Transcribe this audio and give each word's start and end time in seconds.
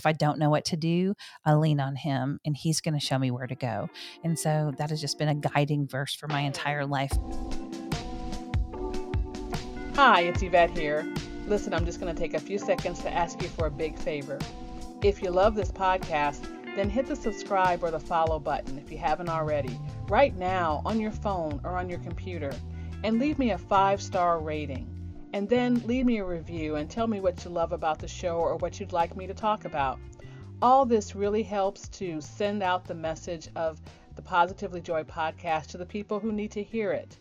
if 0.00 0.06
I 0.06 0.12
don't 0.12 0.38
know 0.38 0.48
what 0.48 0.64
to 0.66 0.78
do, 0.78 1.14
I 1.44 1.54
lean 1.54 1.78
on 1.78 1.94
Him 1.94 2.40
and 2.46 2.56
He's 2.56 2.80
going 2.80 2.98
to 2.98 3.04
show 3.04 3.18
me 3.18 3.30
where 3.30 3.46
to 3.46 3.54
go. 3.54 3.90
And 4.24 4.38
so 4.38 4.72
that 4.78 4.88
has 4.88 4.98
just 5.00 5.18
been 5.18 5.28
a 5.28 5.34
guiding 5.34 5.86
verse 5.86 6.14
for 6.14 6.26
my 6.26 6.40
entire 6.40 6.86
life. 6.86 7.12
Hi, 9.96 10.22
it's 10.22 10.42
Yvette 10.42 10.76
here. 10.76 11.06
Listen, 11.46 11.74
I'm 11.74 11.84
just 11.84 12.00
going 12.00 12.14
to 12.14 12.18
take 12.18 12.32
a 12.32 12.40
few 12.40 12.58
seconds 12.58 13.02
to 13.02 13.12
ask 13.12 13.42
you 13.42 13.48
for 13.48 13.66
a 13.66 13.70
big 13.70 13.98
favor. 13.98 14.38
If 15.02 15.20
you 15.20 15.30
love 15.30 15.54
this 15.54 15.70
podcast, 15.70 16.46
then 16.76 16.88
hit 16.88 17.06
the 17.06 17.16
subscribe 17.16 17.84
or 17.84 17.90
the 17.90 18.00
follow 18.00 18.38
button 18.38 18.78
if 18.78 18.90
you 18.90 18.96
haven't 18.96 19.28
already, 19.28 19.78
right 20.08 20.34
now 20.36 20.80
on 20.86 20.98
your 20.98 21.10
phone 21.10 21.60
or 21.62 21.76
on 21.76 21.90
your 21.90 21.98
computer, 21.98 22.52
and 23.04 23.18
leave 23.18 23.38
me 23.38 23.50
a 23.50 23.58
five 23.58 24.00
star 24.00 24.38
rating. 24.38 24.99
And 25.32 25.48
then 25.48 25.86
leave 25.86 26.06
me 26.06 26.18
a 26.18 26.24
review 26.24 26.74
and 26.74 26.90
tell 26.90 27.06
me 27.06 27.20
what 27.20 27.44
you 27.44 27.50
love 27.50 27.70
about 27.70 28.00
the 28.00 28.08
show 28.08 28.36
or 28.36 28.56
what 28.56 28.80
you'd 28.80 28.92
like 28.92 29.16
me 29.16 29.28
to 29.28 29.34
talk 29.34 29.64
about. 29.64 30.00
All 30.60 30.84
this 30.84 31.14
really 31.14 31.44
helps 31.44 31.88
to 31.90 32.20
send 32.20 32.64
out 32.64 32.84
the 32.84 32.94
message 32.94 33.48
of 33.54 33.80
the 34.16 34.22
Positively 34.22 34.80
Joy 34.80 35.04
podcast 35.04 35.68
to 35.68 35.78
the 35.78 35.86
people 35.86 36.18
who 36.18 36.32
need 36.32 36.50
to 36.50 36.64
hear 36.64 36.90
it. 36.90 37.16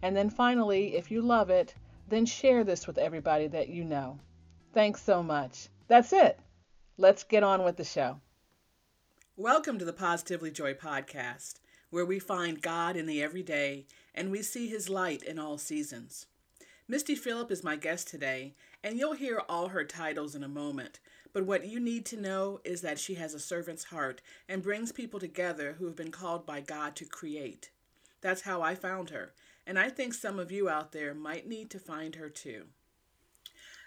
And 0.00 0.16
then 0.16 0.30
finally, 0.30 0.96
if 0.96 1.10
you 1.10 1.20
love 1.20 1.50
it, 1.50 1.74
then 2.08 2.24
share 2.24 2.64
this 2.64 2.86
with 2.86 2.96
everybody 2.96 3.48
that 3.48 3.68
you 3.68 3.84
know. 3.84 4.18
Thanks 4.72 5.02
so 5.02 5.22
much. 5.22 5.68
That's 5.88 6.14
it. 6.14 6.40
Let's 6.96 7.22
get 7.22 7.42
on 7.42 7.64
with 7.64 7.76
the 7.76 7.84
show. 7.84 8.18
Welcome 9.36 9.78
to 9.78 9.84
the 9.84 9.92
Positively 9.92 10.50
Joy 10.50 10.72
podcast, 10.72 11.60
where 11.90 12.06
we 12.06 12.18
find 12.18 12.62
God 12.62 12.96
in 12.96 13.04
the 13.04 13.22
everyday 13.22 13.84
and 14.14 14.30
we 14.30 14.42
see 14.42 14.68
his 14.68 14.88
light 14.88 15.22
in 15.22 15.38
all 15.38 15.58
seasons. 15.58 16.26
Misty 16.92 17.14
Phillip 17.14 17.50
is 17.50 17.64
my 17.64 17.74
guest 17.74 18.08
today, 18.08 18.52
and 18.84 18.98
you'll 18.98 19.14
hear 19.14 19.40
all 19.48 19.68
her 19.68 19.82
titles 19.82 20.34
in 20.34 20.44
a 20.44 20.46
moment. 20.46 21.00
But 21.32 21.46
what 21.46 21.66
you 21.66 21.80
need 21.80 22.04
to 22.04 22.20
know 22.20 22.60
is 22.64 22.82
that 22.82 22.98
she 22.98 23.14
has 23.14 23.32
a 23.32 23.40
servant's 23.40 23.84
heart 23.84 24.20
and 24.46 24.62
brings 24.62 24.92
people 24.92 25.18
together 25.18 25.76
who 25.78 25.86
have 25.86 25.96
been 25.96 26.10
called 26.10 26.44
by 26.44 26.60
God 26.60 26.94
to 26.96 27.06
create. 27.06 27.70
That's 28.20 28.42
how 28.42 28.60
I 28.60 28.74
found 28.74 29.08
her, 29.08 29.32
and 29.66 29.78
I 29.78 29.88
think 29.88 30.12
some 30.12 30.38
of 30.38 30.52
you 30.52 30.68
out 30.68 30.92
there 30.92 31.14
might 31.14 31.48
need 31.48 31.70
to 31.70 31.78
find 31.78 32.16
her 32.16 32.28
too. 32.28 32.64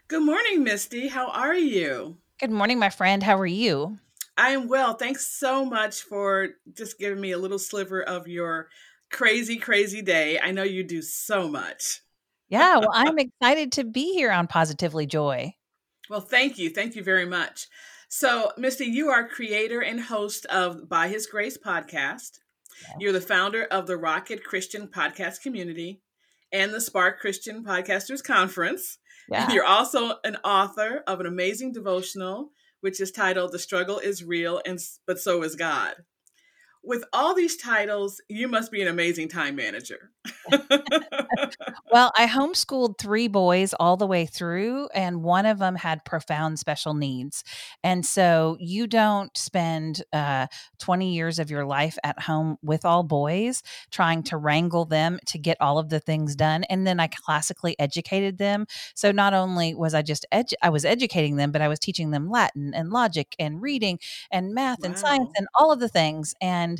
Good 0.07 0.23
morning, 0.23 0.63
Misty. 0.63 1.09
How 1.09 1.27
are 1.27 1.53
you? 1.53 2.17
Good 2.39 2.49
morning, 2.49 2.79
my 2.79 2.89
friend. 2.89 3.21
How 3.21 3.37
are 3.37 3.45
you? 3.45 3.99
I 4.35 4.49
am 4.49 4.67
well. 4.67 4.95
Thanks 4.95 5.27
so 5.27 5.63
much 5.63 6.01
for 6.01 6.55
just 6.73 6.97
giving 6.97 7.21
me 7.21 7.33
a 7.33 7.37
little 7.37 7.59
sliver 7.59 8.01
of 8.01 8.27
your 8.27 8.69
crazy, 9.11 9.57
crazy 9.57 10.01
day. 10.01 10.39
I 10.39 10.49
know 10.49 10.63
you 10.63 10.83
do 10.83 11.03
so 11.03 11.47
much. 11.47 12.01
Yeah, 12.49 12.77
well, 12.77 12.91
I'm 12.93 13.17
excited 13.17 13.71
to 13.73 13.83
be 13.83 14.13
here 14.13 14.31
on 14.31 14.47
Positively 14.47 15.05
Joy. 15.05 15.55
Well, 16.09 16.21
thank 16.21 16.57
you. 16.57 16.69
Thank 16.69 16.95
you 16.95 17.03
very 17.03 17.25
much. 17.25 17.67
So, 18.09 18.51
Misty, 18.57 18.85
you 18.85 19.09
are 19.09 19.27
creator 19.27 19.81
and 19.81 19.99
host 19.99 20.45
of 20.45 20.87
By 20.87 21.07
His 21.07 21.25
Grace 21.25 21.57
podcast. 21.57 22.39
You're 22.99 23.13
the 23.13 23.21
founder 23.21 23.63
of 23.63 23.87
the 23.87 23.97
Rocket 23.97 24.43
Christian 24.43 24.87
Podcast 24.87 25.41
Community 25.41 26.01
and 26.51 26.73
the 26.73 26.81
Spark 26.81 27.19
Christian 27.19 27.63
Podcasters 27.63 28.23
Conference. 28.23 28.99
Yeah. 29.29 29.51
You're 29.51 29.65
also 29.65 30.17
an 30.23 30.37
author 30.43 31.03
of 31.07 31.19
an 31.19 31.25
amazing 31.25 31.71
devotional, 31.71 32.51
which 32.81 33.01
is 33.01 33.11
titled 33.11 33.51
"The 33.51 33.59
Struggle 33.59 33.97
Is 33.97 34.23
Real, 34.23 34.61
and 34.65 34.77
but 35.07 35.19
So 35.19 35.41
Is 35.41 35.55
God." 35.55 35.95
With 36.85 37.03
all 37.13 37.33
these 37.33 37.57
titles, 37.57 38.21
you 38.29 38.47
must 38.47 38.71
be 38.71 38.81
an 38.81 38.87
amazing 38.87 39.27
time 39.27 39.55
manager. 39.55 40.11
well, 41.91 42.11
I 42.15 42.27
homeschooled 42.27 42.97
three 42.97 43.27
boys 43.27 43.73
all 43.79 43.97
the 43.97 44.07
way 44.07 44.25
through, 44.25 44.87
and 44.93 45.23
one 45.23 45.45
of 45.45 45.59
them 45.59 45.75
had 45.75 46.05
profound 46.05 46.59
special 46.59 46.93
needs. 46.93 47.43
And 47.83 48.05
so 48.05 48.57
you 48.59 48.87
don't 48.87 49.35
spend 49.35 50.03
uh, 50.13 50.47
20 50.79 51.13
years 51.13 51.39
of 51.39 51.49
your 51.49 51.65
life 51.65 51.97
at 52.03 52.21
home 52.21 52.57
with 52.61 52.85
all 52.85 53.03
boys 53.03 53.63
trying 53.91 54.23
to 54.23 54.37
wrangle 54.37 54.85
them 54.85 55.19
to 55.27 55.37
get 55.37 55.57
all 55.59 55.79
of 55.79 55.89
the 55.89 55.99
things 55.99 56.35
done. 56.35 56.63
And 56.65 56.85
then 56.85 56.99
I 56.99 57.07
classically 57.07 57.75
educated 57.79 58.37
them. 58.37 58.65
So 58.93 59.11
not 59.11 59.33
only 59.33 59.73
was 59.73 59.93
I 59.93 60.01
just 60.01 60.25
edu- 60.31 60.53
I 60.61 60.69
was 60.69 60.85
educating 60.85 61.37
them, 61.37 61.51
but 61.51 61.61
I 61.61 61.67
was 61.67 61.79
teaching 61.79 62.11
them 62.11 62.29
Latin 62.29 62.73
and 62.73 62.91
logic 62.91 63.35
and 63.39 63.61
reading 63.61 63.99
and 64.31 64.53
math 64.53 64.79
wow. 64.81 64.89
and 64.89 64.97
science 64.97 65.29
and 65.37 65.47
all 65.55 65.71
of 65.71 65.79
the 65.79 65.89
things. 65.89 66.33
And 66.41 66.74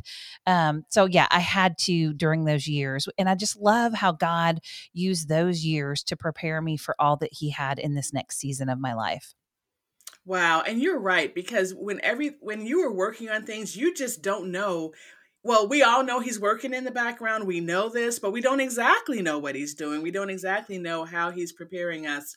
and 0.45 0.77
um, 0.77 0.83
so, 0.89 1.05
yeah, 1.05 1.27
I 1.31 1.39
had 1.39 1.77
to 1.79 2.13
during 2.13 2.45
those 2.45 2.67
years. 2.67 3.07
And 3.17 3.29
I 3.29 3.35
just 3.35 3.57
love 3.57 3.93
how 3.93 4.11
God 4.11 4.59
used 4.93 5.27
those 5.29 5.63
years 5.63 6.03
to 6.03 6.15
prepare 6.15 6.61
me 6.61 6.77
for 6.77 6.95
all 6.99 7.17
that 7.17 7.33
He 7.33 7.49
had 7.51 7.79
in 7.79 7.95
this 7.95 8.13
next 8.13 8.37
season 8.37 8.69
of 8.69 8.79
my 8.79 8.93
life. 8.93 9.33
Wow, 10.25 10.61
and 10.61 10.81
you're 10.81 10.99
right 10.99 11.33
because 11.33 11.73
when 11.75 11.99
every 12.01 12.35
when 12.41 12.65
you 12.65 12.81
are 12.81 12.91
working 12.91 13.29
on 13.29 13.45
things, 13.45 13.75
you 13.75 13.93
just 13.93 14.23
don't 14.23 14.51
know 14.51 14.91
well, 15.45 15.67
we 15.67 15.83
all 15.83 16.03
know 16.03 16.21
he's 16.21 16.39
working 16.39 16.73
in 16.73 16.85
the 16.85 16.91
background. 16.91 17.45
We 17.45 17.59
know 17.59 17.87
this, 17.87 18.17
but 18.17 18.31
we 18.31 18.41
don't 18.41 18.59
exactly 18.59 19.21
know 19.21 19.37
what 19.37 19.53
he's 19.53 19.75
doing. 19.75 20.01
We 20.01 20.09
don't 20.09 20.31
exactly 20.31 20.79
know 20.79 21.05
how 21.05 21.29
he's 21.29 21.53
preparing 21.53 22.07
us. 22.07 22.35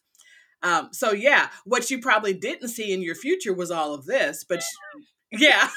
Um, 0.62 0.90
so, 0.92 1.12
yeah, 1.12 1.48
what 1.64 1.90
you 1.90 2.00
probably 2.00 2.34
didn't 2.34 2.68
see 2.68 2.92
in 2.92 3.00
your 3.00 3.14
future 3.14 3.54
was 3.54 3.70
all 3.70 3.94
of 3.94 4.04
this, 4.04 4.44
but 4.46 4.62
yeah. 5.32 5.70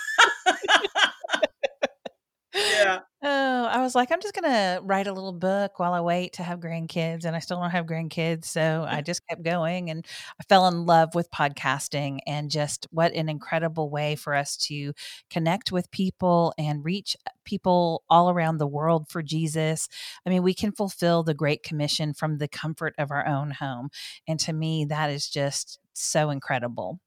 Yeah. 2.72 3.00
Oh, 3.24 3.66
I 3.66 3.82
was 3.82 3.94
like, 3.94 4.12
I'm 4.12 4.22
just 4.22 4.34
gonna 4.34 4.80
write 4.82 5.06
a 5.06 5.14
little 5.14 5.34
book 5.34 5.78
while 5.80 5.94
I 5.94 6.02
wait 6.02 6.34
to 6.34 6.44
have 6.44 6.60
grandkids, 6.60 7.24
and 7.24 7.36
I 7.36 7.40
still 7.40 7.60
don't 7.60 7.70
have 7.70 7.86
grandkids, 7.86 8.46
so 8.46 8.86
I 8.88 9.02
just 9.06 9.22
kept 9.28 9.44
going, 9.44 9.90
and 9.90 10.06
I 10.40 10.44
fell 10.50 10.68
in 10.68 10.86
love 10.86 11.14
with 11.14 11.30
podcasting, 11.30 12.20
and 12.26 12.50
just 12.50 12.88
what 12.90 13.14
an 13.14 13.30
incredible 13.30 13.90
way 13.90 14.16
for 14.16 14.34
us 14.34 14.58
to 14.68 14.94
connect 15.30 15.72
with 15.72 15.92
people 15.92 16.54
and 16.58 16.84
reach 16.84 17.16
people 17.46 18.04
all 18.10 18.32
around 18.32 18.58
the 18.58 18.68
world 18.68 19.08
for 19.08 19.22
Jesus. 19.22 19.88
I 20.26 20.30
mean, 20.30 20.42
we 20.42 20.54
can 20.54 20.72
fulfill 20.72 21.22
the 21.22 21.36
Great 21.36 21.62
Commission 21.62 22.14
from 22.14 22.40
the 22.40 22.48
comfort 22.48 22.96
of 22.98 23.12
our 23.12 23.28
own 23.28 23.52
home, 23.52 23.90
and 24.28 24.40
to 24.40 24.54
me, 24.54 24.86
that 24.86 25.12
is 25.12 25.30
just 25.30 25.80
so 25.94 26.32
incredible. 26.32 27.00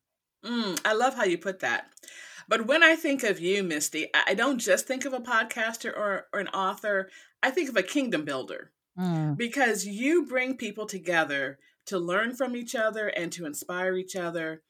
Mm, 0.45 0.81
I 0.85 0.93
love 0.93 1.15
how 1.15 1.25
you 1.25 1.39
put 1.39 1.61
that. 1.61 1.87
But 2.49 2.67
when 2.67 2.83
I 2.83 2.97
think 2.97 3.23
of 3.23 3.41
you, 3.41 3.63
Misty, 3.63 4.09
I 4.15 4.35
don't 4.35 4.59
just 4.59 4.87
think 4.87 5.05
of 5.05 5.13
a 5.13 5.21
podcaster 5.21 5.91
or, 5.97 6.27
or 6.33 6.41
an 6.41 6.49
author. 6.49 7.09
I 7.43 7.51
think 7.51 7.69
of 7.69 7.77
a 7.77 7.83
kingdom 7.83 8.25
builder 8.25 8.73
mm. 8.99 9.37
because 9.37 9.87
you 9.87 10.27
bring 10.27 10.57
people 10.57 10.87
together 10.87 11.59
to 11.87 11.99
learn 11.99 12.35
from 12.35 12.57
each 12.57 12.75
other 12.75 13.09
and 13.09 13.31
to 13.33 13.47
inspire 13.47 13.97
each 13.97 14.17
other. 14.17 14.63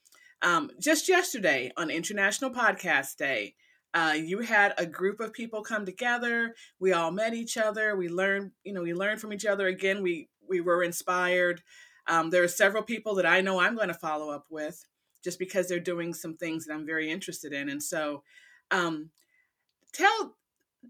Um, 0.42 0.70
just 0.80 1.08
yesterday 1.08 1.72
on 1.76 1.90
International 1.90 2.50
Podcast 2.50 3.16
Day, 3.16 3.54
uh, 3.94 4.14
you 4.16 4.41
had 4.41 4.74
a 4.76 4.86
group 4.86 5.20
of 5.20 5.32
people 5.32 5.62
come 5.62 5.86
together. 5.86 6.54
We 6.80 6.92
all 6.92 7.12
met 7.12 7.32
each 7.32 7.56
other. 7.56 7.96
We 7.96 8.08
learned, 8.08 8.50
you 8.64 8.72
know, 8.72 8.82
we 8.82 8.92
learned 8.92 9.20
from 9.20 9.32
each 9.32 9.46
other. 9.46 9.68
Again, 9.68 10.02
we 10.02 10.28
we 10.46 10.60
were 10.60 10.82
inspired. 10.82 11.62
Um, 12.06 12.30
there 12.30 12.42
are 12.42 12.48
several 12.48 12.82
people 12.82 13.14
that 13.14 13.26
I 13.26 13.41
know 13.41 13.60
I'm 13.60 13.76
going 13.76 13.88
to 13.88 13.94
follow 13.94 14.30
up 14.30 14.46
with 14.50 14.84
just 15.24 15.38
because 15.38 15.68
they're 15.68 15.80
doing 15.80 16.14
some 16.14 16.36
things 16.36 16.66
that 16.66 16.74
I'm 16.74 16.86
very 16.86 17.10
interested 17.10 17.52
in. 17.52 17.68
And 17.68 17.82
so, 17.82 18.22
um, 18.70 19.10
tell 19.92 20.36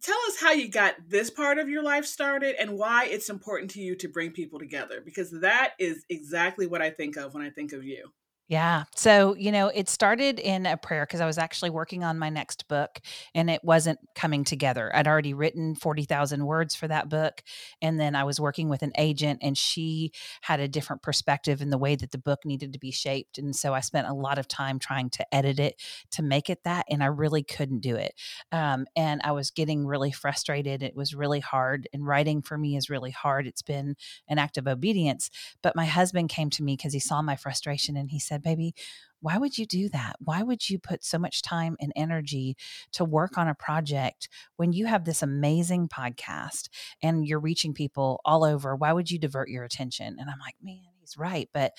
tell 0.03 0.19
us 0.27 0.41
how 0.41 0.51
you 0.51 0.69
got 0.69 0.97
this 1.09 1.31
part 1.31 1.59
of 1.59 1.69
your 1.69 1.83
life 1.83 2.05
started 2.05 2.57
and 2.59 2.77
why 2.77 3.07
it's 3.07 3.31
important 3.31 3.71
to 3.71 3.81
you 3.81 3.95
to 3.95 4.09
bring 4.09 4.33
people 4.33 4.59
together 4.59 5.01
because 5.01 5.31
that 5.41 5.75
is 5.79 6.05
exactly 6.11 6.67
what 6.67 6.83
I 6.83 6.91
think 6.91 7.17
of 7.17 7.33
when 7.33 7.45
I 7.45 7.51
think 7.51 7.73
of 7.73 7.85
you. 7.85 8.11
Yeah. 8.47 8.85
So, 8.95 9.35
you 9.37 9.51
know, 9.51 9.69
it 9.69 9.89
started 9.89 10.39
in 10.39 10.67
a 10.67 10.77
prayer 10.77 11.07
because 11.07 11.23
I 11.23 11.27
was 11.27 11.39
actually 11.39 11.71
working 11.71 12.05
on 12.05 12.19
my 12.19 12.29
next 12.29 12.69
book 12.69 13.01
and 13.35 13.49
it 13.49 13.65
wasn't 13.65 13.99
coming 14.15 14.45
together. 14.45 14.95
I'd 14.95 15.09
already 15.09 15.33
written 15.33 15.75
40,000 15.75 16.45
words 16.45 16.75
for 16.75 16.87
that 16.89 17.09
book. 17.09 17.43
And 17.81 17.99
then 17.99 18.15
I 18.15 18.25
was 18.25 18.39
working 18.39 18.69
with 18.69 18.83
an 18.83 18.93
agent 18.99 19.39
and 19.41 19.57
she 19.57 20.13
had 20.43 20.61
a 20.61 20.69
different 20.69 21.01
perspective 21.01 21.63
in 21.63 21.71
the 21.71 21.79
way 21.79 21.97
that 21.97 22.11
the 22.11 22.19
book 22.19 22.45
needed 22.45 22.75
to 22.75 22.79
be 22.79 22.91
shaped. 22.91 23.39
And 23.39 23.57
so 23.57 23.73
I 23.73 23.81
spent 23.81 24.09
a 24.09 24.13
lot 24.15 24.37
of 24.37 24.47
time 24.47 24.79
trying 24.79 25.09
to 25.11 25.35
edit 25.35 25.59
it 25.59 25.81
to 26.11 26.23
make 26.23 26.51
it 26.51 26.65
that. 26.65 26.85
And 26.91 27.03
I 27.03 27.07
really 27.07 27.43
couldn't 27.43 27.81
do 27.81 27.97
it. 27.97 28.13
Um, 28.53 28.85
and 28.95 29.23
I 29.25 29.33
was 29.33 29.51
getting 29.53 29.87
really 29.87 30.13
frustrated. 30.13 30.83
It 30.83 30.95
was 30.95 31.15
really 31.15 31.41
hard. 31.41 31.89
And 31.95 32.07
writing 32.07 32.43
for 32.43 32.59
me 32.59 32.77
is 32.77 32.91
really 32.91 33.11
hard. 33.11 33.47
It's 33.47 33.63
been 33.63 33.97
an 34.29 34.39
act 34.39 34.59
of 34.59 34.69
obedience. 34.69 35.31
But 35.63 35.75
my 35.75 35.87
husband 35.87 36.29
came 36.29 36.51
to 36.51 36.63
me 36.63 36.77
because 36.77 36.93
he 36.93 37.01
saw 37.01 37.23
my 37.23 37.37
frustration 37.37 37.97
and 37.97 38.11
he 38.11 38.19
said, 38.19 38.34
said, 38.35 38.43
Baby, 38.43 38.75
why 39.21 39.39
would 39.39 39.57
you 39.57 39.65
do 39.65 39.89
that? 39.91 40.17
Why 40.19 40.43
would 40.43 40.69
you 40.69 40.79
put 40.79 41.05
so 41.05 41.19
much 41.19 41.43
time 41.43 41.77
and 41.81 41.93
energy 41.97 42.57
to 42.93 43.05
work 43.05 43.39
on 43.39 43.49
a 43.49 43.55
project 43.55 44.29
when 44.57 44.73
you 44.73 44.87
have 44.87 45.05
this 45.05 45.23
amazing 45.23 45.89
podcast 45.89 46.69
and 47.03 47.27
you're 47.27 47.41
reaching 47.41 47.73
people 47.73 48.21
all 48.25 48.45
over? 48.45 48.77
Why 48.77 48.93
would 48.93 49.11
you 49.11 49.19
divert 49.19 49.49
your 49.49 49.65
attention? 49.65 50.17
And 50.19 50.29
I'm 50.29 50.41
like, 50.41 50.57
Man, 50.63 50.81
he's 51.01 51.17
right. 51.17 51.49
But 51.55 51.73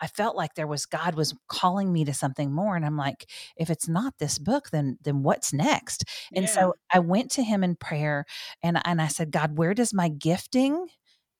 I 0.00 0.06
felt 0.06 0.36
like 0.36 0.54
there 0.54 0.66
was 0.66 0.86
God 0.86 1.14
was 1.14 1.34
calling 1.48 1.92
me 1.92 2.04
to 2.04 2.14
something 2.14 2.52
more. 2.52 2.76
And 2.76 2.84
I'm 2.84 2.96
like, 2.96 3.28
if 3.56 3.70
it's 3.70 3.88
not 3.88 4.14
this 4.18 4.38
book, 4.38 4.70
then 4.70 4.98
then 5.02 5.22
what's 5.22 5.52
next? 5.52 6.04
And 6.34 6.44
yeah. 6.44 6.50
so 6.50 6.74
I 6.92 6.98
went 6.98 7.30
to 7.32 7.42
him 7.42 7.64
in 7.64 7.76
prayer 7.76 8.26
and, 8.62 8.80
and 8.84 9.00
I 9.00 9.08
said, 9.08 9.30
God, 9.30 9.56
where 9.56 9.74
does 9.74 9.94
my 9.94 10.08
gifting 10.08 10.88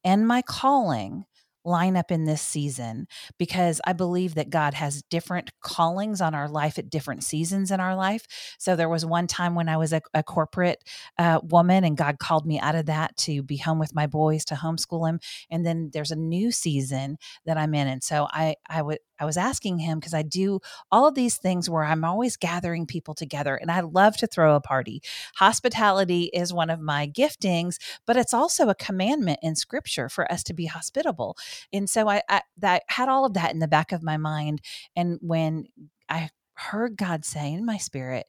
and 0.05 0.27
my 0.27 0.43
calling 0.43 1.25
line 1.65 1.97
up 1.97 2.11
in 2.11 2.25
this 2.25 2.43
season 2.43 3.07
because 3.39 3.81
I 3.85 3.93
believe 3.93 4.35
that 4.35 4.51
God 4.51 4.75
has 4.75 5.03
different 5.11 5.51
callings 5.61 6.21
on 6.21 6.35
our 6.35 6.49
life 6.49 6.79
at 6.79 6.91
different 6.91 7.25
seasons 7.25 7.71
in 7.71 7.81
our 7.81 7.97
life. 7.97 8.27
So 8.59 8.77
there 8.77 8.89
was 8.89 9.05
one 9.05 9.27
time 9.27 9.55
when 9.55 9.69
I 9.69 9.77
was 9.77 9.93
a, 9.93 10.03
a 10.15 10.23
corporate 10.23 10.83
uh, 11.19 11.41
woman 11.43 11.85
and 11.85 11.97
God 11.97 12.19
called 12.19 12.47
me 12.47 12.59
out 12.59 12.75
of 12.75 12.87
that 12.87 13.17
to 13.19 13.43
be 13.43 13.57
home 13.57 13.79
with 13.79 13.95
my 13.95 14.07
boys 14.07 14.45
to 14.47 14.55
homeschool 14.55 15.07
them. 15.07 15.21
And 15.51 15.65
then 15.65 15.91
there's 15.93 16.11
a 16.11 16.17
new 16.17 16.51
season 16.51 17.19
that 17.47 17.57
I'm 17.57 17.75
in. 17.75 17.89
And 17.89 18.03
so 18.03 18.29
I, 18.31 18.57
I 18.69 18.83
would, 18.83 18.99
I 19.23 19.25
was 19.25 19.37
asking 19.37 19.79
him 19.79 20.01
because 20.01 20.15
I 20.15 20.23
do 20.23 20.59
all 20.91 21.07
of 21.07 21.15
these 21.15 21.37
things 21.37 21.71
where 21.71 21.85
I'm 21.85 22.05
always 22.05 22.37
gathering 22.37 22.87
people 22.87 23.15
together 23.15 23.55
and 23.55 23.71
I 23.71 23.79
love 23.81 24.17
to 24.17 24.27
throw 24.27 24.57
a 24.57 24.61
party. 24.61 25.01
Hospitality 25.37 26.25
is 26.35 26.53
one 26.53 26.71
of 26.71 26.81
my 26.81 27.07
giftings, 27.07 27.77
but 28.05 28.17
it's 28.17 28.35
also 28.35 28.69
a 28.69 28.75
commandment 28.75 29.39
in 29.41 29.55
scripture 29.55 30.09
for 30.09 30.31
us 30.31 30.43
to 30.45 30.55
be 30.55 30.67
hospitable. 30.67 31.37
And 31.73 31.89
so 31.89 32.09
I, 32.09 32.23
I 32.29 32.43
that 32.59 32.83
had 32.89 33.09
all 33.09 33.25
of 33.25 33.35
that 33.35 33.53
in 33.53 33.61
the 33.61 33.69
back 33.69 33.93
of 33.93 34.03
my 34.03 34.17
mind. 34.17 34.61
And 34.97 35.19
when 35.21 35.67
I 36.09 36.31
heard 36.55 36.97
God 36.97 37.25
say 37.25 37.53
in 37.53 37.65
my 37.65 37.77
spirit, 37.77 38.27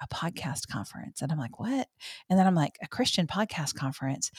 a 0.00 0.06
podcast 0.08 0.68
conference. 0.68 1.22
And 1.22 1.32
I'm 1.32 1.38
like, 1.38 1.58
what? 1.58 1.88
And 2.30 2.38
then 2.38 2.46
I'm 2.46 2.54
like, 2.54 2.78
a 2.82 2.86
Christian 2.86 3.26
podcast 3.26 3.74
conference. 3.74 4.30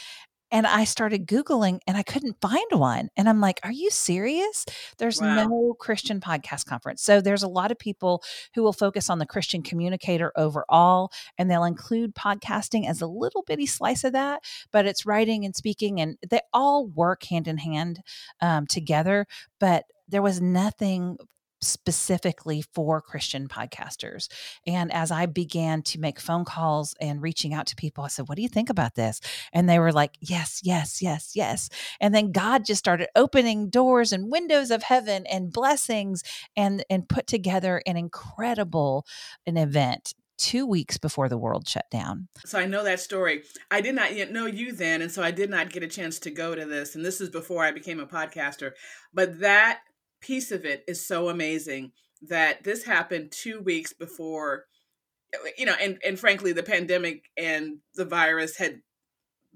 And 0.51 0.65
I 0.65 0.83
started 0.83 1.27
Googling 1.27 1.79
and 1.87 1.95
I 1.95 2.03
couldn't 2.03 2.41
find 2.41 2.71
one. 2.71 3.09
And 3.15 3.29
I'm 3.29 3.39
like, 3.39 3.59
are 3.63 3.71
you 3.71 3.89
serious? 3.89 4.65
There's 4.97 5.21
wow. 5.21 5.47
no 5.47 5.75
Christian 5.79 6.19
podcast 6.19 6.65
conference. 6.65 7.01
So 7.03 7.21
there's 7.21 7.43
a 7.43 7.47
lot 7.47 7.71
of 7.71 7.79
people 7.79 8.23
who 8.55 8.63
will 8.63 8.73
focus 8.73 9.09
on 9.09 9.19
the 9.19 9.25
Christian 9.25 9.61
communicator 9.61 10.31
overall, 10.35 11.11
and 11.37 11.49
they'll 11.49 11.63
include 11.63 12.15
podcasting 12.15 12.87
as 12.87 13.01
a 13.01 13.07
little 13.07 13.43
bitty 13.43 13.65
slice 13.65 14.03
of 14.03 14.13
that, 14.13 14.43
but 14.71 14.85
it's 14.85 15.05
writing 15.05 15.45
and 15.45 15.55
speaking, 15.55 16.01
and 16.01 16.17
they 16.29 16.41
all 16.53 16.87
work 16.87 17.23
hand 17.23 17.47
in 17.47 17.57
hand 17.57 18.01
um, 18.41 18.65
together. 18.65 19.27
But 19.59 19.85
there 20.07 20.21
was 20.21 20.41
nothing 20.41 21.17
specifically 21.61 22.61
for 22.73 23.01
Christian 23.01 23.47
podcasters. 23.47 24.27
And 24.65 24.91
as 24.93 25.11
I 25.11 25.25
began 25.25 25.81
to 25.83 25.99
make 25.99 26.19
phone 26.19 26.45
calls 26.45 26.95
and 26.99 27.21
reaching 27.21 27.53
out 27.53 27.67
to 27.67 27.75
people, 27.75 28.03
I 28.03 28.07
said, 28.07 28.27
What 28.27 28.35
do 28.35 28.41
you 28.41 28.49
think 28.49 28.69
about 28.69 28.95
this? 28.95 29.21
And 29.53 29.69
they 29.69 29.79
were 29.79 29.91
like, 29.91 30.15
Yes, 30.21 30.61
yes, 30.63 31.01
yes, 31.01 31.31
yes. 31.35 31.69
And 31.99 32.13
then 32.13 32.31
God 32.31 32.65
just 32.65 32.79
started 32.79 33.09
opening 33.15 33.69
doors 33.69 34.11
and 34.11 34.31
windows 34.31 34.71
of 34.71 34.83
heaven 34.83 35.25
and 35.27 35.51
blessings 35.51 36.23
and 36.55 36.83
and 36.89 37.09
put 37.09 37.27
together 37.27 37.81
an 37.85 37.97
incredible 37.97 39.05
an 39.45 39.57
event 39.57 40.13
two 40.39 40.65
weeks 40.65 40.97
before 40.97 41.27
the 41.27 41.37
world 41.37 41.67
shut 41.67 41.85
down. 41.91 42.29
So 42.45 42.57
I 42.57 42.65
know 42.65 42.83
that 42.85 43.01
story. 43.01 43.43
I 43.69 43.81
did 43.81 43.93
not 43.93 44.15
yet 44.15 44.31
know 44.31 44.45
you 44.45 44.71
then, 44.71 45.01
and 45.01 45.11
so 45.11 45.21
I 45.21 45.31
did 45.31 45.49
not 45.49 45.69
get 45.69 45.83
a 45.83 45.87
chance 45.87 46.17
to 46.19 46.31
go 46.31 46.55
to 46.55 46.65
this. 46.65 46.95
And 46.95 47.05
this 47.05 47.21
is 47.21 47.29
before 47.29 47.63
I 47.63 47.71
became 47.71 47.99
a 47.99 48.07
podcaster. 48.07 48.71
But 49.13 49.41
that 49.41 49.81
piece 50.21 50.51
of 50.51 50.65
it 50.65 50.83
is 50.87 51.05
so 51.05 51.29
amazing 51.29 51.91
that 52.21 52.63
this 52.63 52.83
happened 52.83 53.31
two 53.31 53.61
weeks 53.61 53.93
before 53.93 54.65
eh, 55.33 55.51
you 55.57 55.65
know 55.65 55.75
and 55.81 55.97
and 56.05 56.19
frankly 56.19 56.51
the 56.51 56.63
pandemic 56.63 57.25
and 57.37 57.77
the 57.95 58.05
virus 58.05 58.57
had 58.57 58.81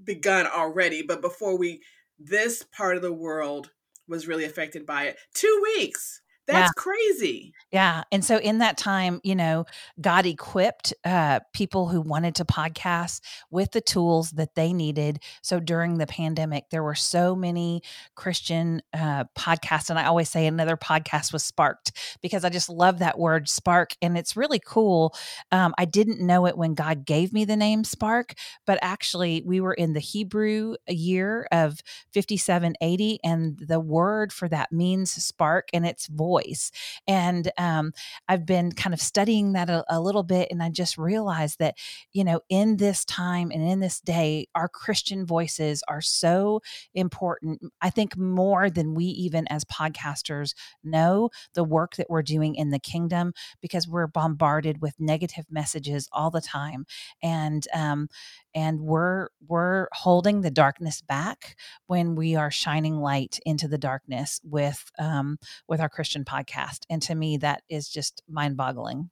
begun 0.03 0.47
already 0.47 1.01
but 1.01 1.21
before 1.21 1.57
we 1.57 1.81
this 2.19 2.63
part 2.63 2.95
of 2.95 3.01
the 3.01 3.13
world 3.13 3.71
was 4.07 4.27
really 4.27 4.45
affected 4.45 4.85
by 4.85 5.05
it. 5.05 5.17
Two 5.33 5.61
weeks 5.77 6.21
that's 6.45 6.71
yeah. 6.75 6.81
crazy. 6.81 7.53
Yeah. 7.71 8.03
And 8.11 8.23
so 8.23 8.37
in 8.37 8.59
that 8.59 8.77
time, 8.77 9.19
you 9.23 9.35
know, 9.35 9.65
God 9.99 10.25
equipped 10.25 10.93
uh, 11.05 11.39
people 11.53 11.87
who 11.87 12.01
wanted 12.01 12.35
to 12.35 12.45
podcast 12.45 13.21
with 13.49 13.71
the 13.71 13.81
tools 13.81 14.31
that 14.31 14.53
they 14.55 14.73
needed. 14.73 15.19
So 15.41 15.59
during 15.59 15.97
the 15.97 16.05
pandemic, 16.05 16.65
there 16.69 16.83
were 16.83 16.95
so 16.95 17.35
many 17.35 17.81
Christian 18.15 18.81
uh, 18.93 19.23
podcasts. 19.37 19.89
And 19.89 19.97
I 19.97 20.05
always 20.05 20.29
say 20.29 20.45
another 20.45 20.77
podcast 20.77 21.31
was 21.31 21.43
sparked 21.43 21.93
because 22.21 22.43
I 22.43 22.49
just 22.49 22.69
love 22.69 22.99
that 22.99 23.17
word 23.17 23.47
spark. 23.47 23.95
And 24.01 24.17
it's 24.17 24.35
really 24.35 24.61
cool. 24.63 25.15
Um, 25.51 25.73
I 25.77 25.85
didn't 25.85 26.19
know 26.19 26.45
it 26.45 26.57
when 26.57 26.73
God 26.73 27.05
gave 27.05 27.31
me 27.33 27.45
the 27.45 27.55
name 27.55 27.83
Spark, 27.83 28.33
but 28.65 28.79
actually, 28.81 29.43
we 29.45 29.61
were 29.61 29.73
in 29.73 29.93
the 29.93 29.99
Hebrew 29.99 30.75
year 30.87 31.47
of 31.51 31.79
5780. 32.13 33.19
And 33.23 33.57
the 33.59 33.79
word 33.79 34.33
for 34.33 34.47
that 34.49 34.71
means 34.71 35.11
spark 35.11 35.69
and 35.73 35.85
it's 35.85 36.07
voice 36.07 36.32
voice. 36.33 36.71
And 37.07 37.51
um, 37.57 37.91
I've 38.27 38.45
been 38.45 38.71
kind 38.71 38.93
of 38.93 39.01
studying 39.01 39.53
that 39.53 39.69
a, 39.69 39.83
a 39.89 39.99
little 39.99 40.23
bit, 40.23 40.47
and 40.51 40.63
I 40.63 40.69
just 40.69 40.97
realized 40.97 41.59
that, 41.59 41.75
you 42.11 42.23
know, 42.23 42.39
in 42.49 42.77
this 42.77 43.05
time 43.05 43.51
and 43.51 43.63
in 43.63 43.79
this 43.79 43.99
day, 43.99 44.47
our 44.55 44.69
Christian 44.69 45.25
voices 45.25 45.83
are 45.87 46.01
so 46.01 46.61
important. 46.93 47.61
I 47.81 47.89
think 47.89 48.17
more 48.17 48.69
than 48.69 48.95
we 48.95 49.05
even 49.05 49.47
as 49.49 49.63
podcasters 49.65 50.53
know 50.83 51.29
the 51.53 51.63
work 51.63 51.95
that 51.97 52.09
we're 52.09 52.23
doing 52.23 52.55
in 52.55 52.69
the 52.69 52.79
kingdom 52.79 53.33
because 53.61 53.87
we're 53.87 54.07
bombarded 54.07 54.81
with 54.81 54.93
negative 54.99 55.45
messages 55.49 56.09
all 56.11 56.31
the 56.31 56.41
time. 56.41 56.85
And, 57.21 57.67
um, 57.73 58.07
and 58.55 58.81
we're 58.81 59.29
we're 59.47 59.87
holding 59.93 60.41
the 60.41 60.51
darkness 60.51 61.01
back 61.01 61.55
when 61.87 62.15
we 62.15 62.35
are 62.35 62.51
shining 62.51 62.97
light 62.99 63.39
into 63.45 63.67
the 63.67 63.77
darkness 63.77 64.39
with 64.43 64.91
um, 64.99 65.37
with 65.67 65.79
our 65.81 65.89
Christian 65.89 66.23
podcast. 66.23 66.79
And 66.89 67.01
to 67.03 67.15
me, 67.15 67.37
that 67.37 67.63
is 67.69 67.89
just 67.89 68.21
mind 68.27 68.57
boggling. 68.57 69.09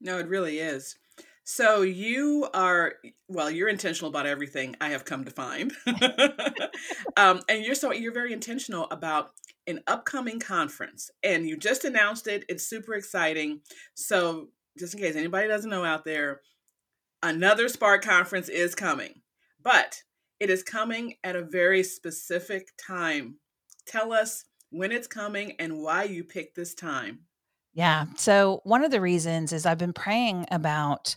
No, 0.00 0.18
it 0.18 0.28
really 0.28 0.58
is. 0.58 0.96
So 1.44 1.82
you 1.82 2.48
are 2.54 2.94
well. 3.28 3.50
You're 3.50 3.68
intentional 3.68 4.08
about 4.08 4.26
everything. 4.26 4.76
I 4.80 4.88
have 4.90 5.04
come 5.04 5.26
to 5.26 5.30
find, 5.30 5.72
um, 7.16 7.42
and 7.48 7.64
you're 7.64 7.74
so 7.74 7.92
you're 7.92 8.14
very 8.14 8.32
intentional 8.32 8.86
about 8.90 9.30
an 9.66 9.80
upcoming 9.86 10.40
conference, 10.40 11.10
and 11.22 11.46
you 11.46 11.58
just 11.58 11.84
announced 11.84 12.26
it. 12.28 12.44
It's 12.48 12.66
super 12.66 12.94
exciting. 12.94 13.60
So 13.94 14.48
just 14.78 14.94
in 14.94 15.00
case 15.00 15.16
anybody 15.16 15.46
doesn't 15.46 15.70
know 15.70 15.84
out 15.84 16.06
there, 16.06 16.40
Another 17.24 17.70
Spark 17.70 18.04
conference 18.04 18.50
is 18.50 18.74
coming, 18.74 19.22
but 19.62 20.02
it 20.40 20.50
is 20.50 20.62
coming 20.62 21.14
at 21.24 21.34
a 21.34 21.42
very 21.42 21.82
specific 21.82 22.68
time. 22.76 23.36
Tell 23.86 24.12
us 24.12 24.44
when 24.68 24.92
it's 24.92 25.06
coming 25.06 25.52
and 25.58 25.78
why 25.78 26.02
you 26.02 26.22
picked 26.22 26.54
this 26.54 26.74
time. 26.74 27.20
Yeah. 27.72 28.04
So, 28.18 28.60
one 28.64 28.84
of 28.84 28.90
the 28.90 29.00
reasons 29.00 29.54
is 29.54 29.64
I've 29.64 29.78
been 29.78 29.94
praying 29.94 30.44
about 30.50 31.16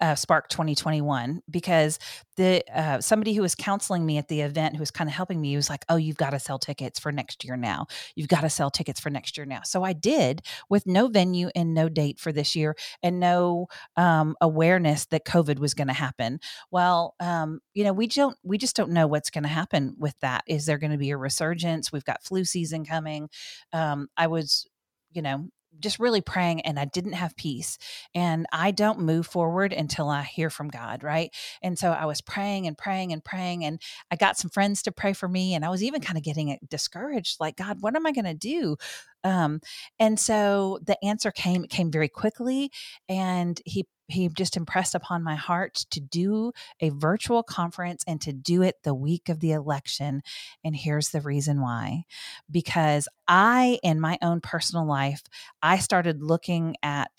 uh, 0.00 0.14
Spark 0.14 0.48
2021 0.48 1.42
because 1.50 1.98
the 2.36 2.62
uh, 2.74 3.00
somebody 3.00 3.34
who 3.34 3.42
was 3.42 3.54
counseling 3.54 4.06
me 4.06 4.18
at 4.18 4.28
the 4.28 4.40
event 4.40 4.76
who 4.76 4.80
was 4.80 4.90
kind 4.90 5.08
of 5.08 5.14
helping 5.14 5.40
me 5.40 5.56
was 5.56 5.68
like, 5.68 5.84
"Oh, 5.88 5.96
you've 5.96 6.16
got 6.16 6.30
to 6.30 6.38
sell 6.38 6.58
tickets 6.58 6.98
for 6.98 7.12
next 7.12 7.44
year 7.44 7.56
now. 7.56 7.86
You've 8.14 8.28
got 8.28 8.42
to 8.42 8.50
sell 8.50 8.70
tickets 8.70 9.00
for 9.00 9.10
next 9.10 9.36
year 9.36 9.46
now." 9.46 9.60
So 9.64 9.82
I 9.82 9.92
did 9.92 10.42
with 10.68 10.86
no 10.86 11.08
venue 11.08 11.50
and 11.54 11.74
no 11.74 11.88
date 11.88 12.18
for 12.18 12.32
this 12.32 12.56
year 12.56 12.76
and 13.02 13.20
no 13.20 13.66
um, 13.96 14.36
awareness 14.40 15.06
that 15.06 15.24
COVID 15.24 15.58
was 15.58 15.74
going 15.74 15.88
to 15.88 15.94
happen. 15.94 16.40
Well, 16.70 17.14
um, 17.20 17.60
you 17.74 17.84
know, 17.84 17.92
we 17.92 18.06
don't 18.06 18.36
we 18.42 18.58
just 18.58 18.76
don't 18.76 18.92
know 18.92 19.06
what's 19.06 19.30
going 19.30 19.44
to 19.44 19.48
happen 19.48 19.94
with 19.98 20.14
that. 20.20 20.44
Is 20.46 20.66
there 20.66 20.78
going 20.78 20.92
to 20.92 20.98
be 20.98 21.10
a 21.10 21.16
resurgence? 21.16 21.92
We've 21.92 22.04
got 22.04 22.24
flu 22.24 22.44
season 22.44 22.84
coming. 22.84 23.28
Um, 23.72 24.08
I 24.16 24.26
was 24.26 24.66
you 25.12 25.22
know 25.22 25.48
just 25.78 25.98
really 25.98 26.20
praying 26.20 26.62
and 26.62 26.78
I 26.78 26.84
didn't 26.84 27.12
have 27.12 27.36
peace. 27.36 27.78
And 28.14 28.46
I 28.52 28.70
don't 28.70 29.00
move 29.00 29.26
forward 29.26 29.72
until 29.72 30.08
I 30.08 30.22
hear 30.22 30.50
from 30.50 30.68
God, 30.68 31.02
right? 31.02 31.34
And 31.62 31.78
so 31.78 31.92
I 31.92 32.06
was 32.06 32.20
praying 32.20 32.66
and 32.66 32.76
praying 32.76 33.12
and 33.12 33.24
praying. 33.24 33.64
And 33.64 33.80
I 34.10 34.16
got 34.16 34.36
some 34.36 34.50
friends 34.50 34.82
to 34.82 34.92
pray 34.92 35.12
for 35.12 35.28
me. 35.28 35.54
And 35.54 35.64
I 35.64 35.70
was 35.70 35.82
even 35.82 36.00
kind 36.00 36.18
of 36.18 36.24
getting 36.24 36.58
discouraged 36.68 37.38
like, 37.40 37.56
God, 37.56 37.78
what 37.80 37.96
am 37.96 38.06
I 38.06 38.12
going 38.12 38.24
to 38.24 38.34
do? 38.34 38.76
Um, 39.22 39.60
and 39.98 40.18
so 40.18 40.78
the 40.82 41.02
answer 41.04 41.30
came, 41.30 41.64
it 41.64 41.70
came 41.70 41.90
very 41.90 42.08
quickly. 42.08 42.70
And 43.08 43.60
he 43.64 43.86
he 44.12 44.28
just 44.28 44.56
impressed 44.56 44.94
upon 44.94 45.22
my 45.22 45.34
heart 45.34 45.86
to 45.90 46.00
do 46.00 46.52
a 46.80 46.90
virtual 46.90 47.42
conference 47.42 48.04
and 48.06 48.20
to 48.22 48.32
do 48.32 48.62
it 48.62 48.76
the 48.82 48.94
week 48.94 49.28
of 49.28 49.40
the 49.40 49.52
election. 49.52 50.22
And 50.64 50.74
here's 50.76 51.10
the 51.10 51.20
reason 51.20 51.60
why 51.60 52.04
because 52.50 53.08
I, 53.28 53.78
in 53.82 54.00
my 54.00 54.18
own 54.22 54.40
personal 54.40 54.86
life, 54.86 55.22
I 55.62 55.78
started 55.78 56.22
looking 56.22 56.76
at 56.82 57.10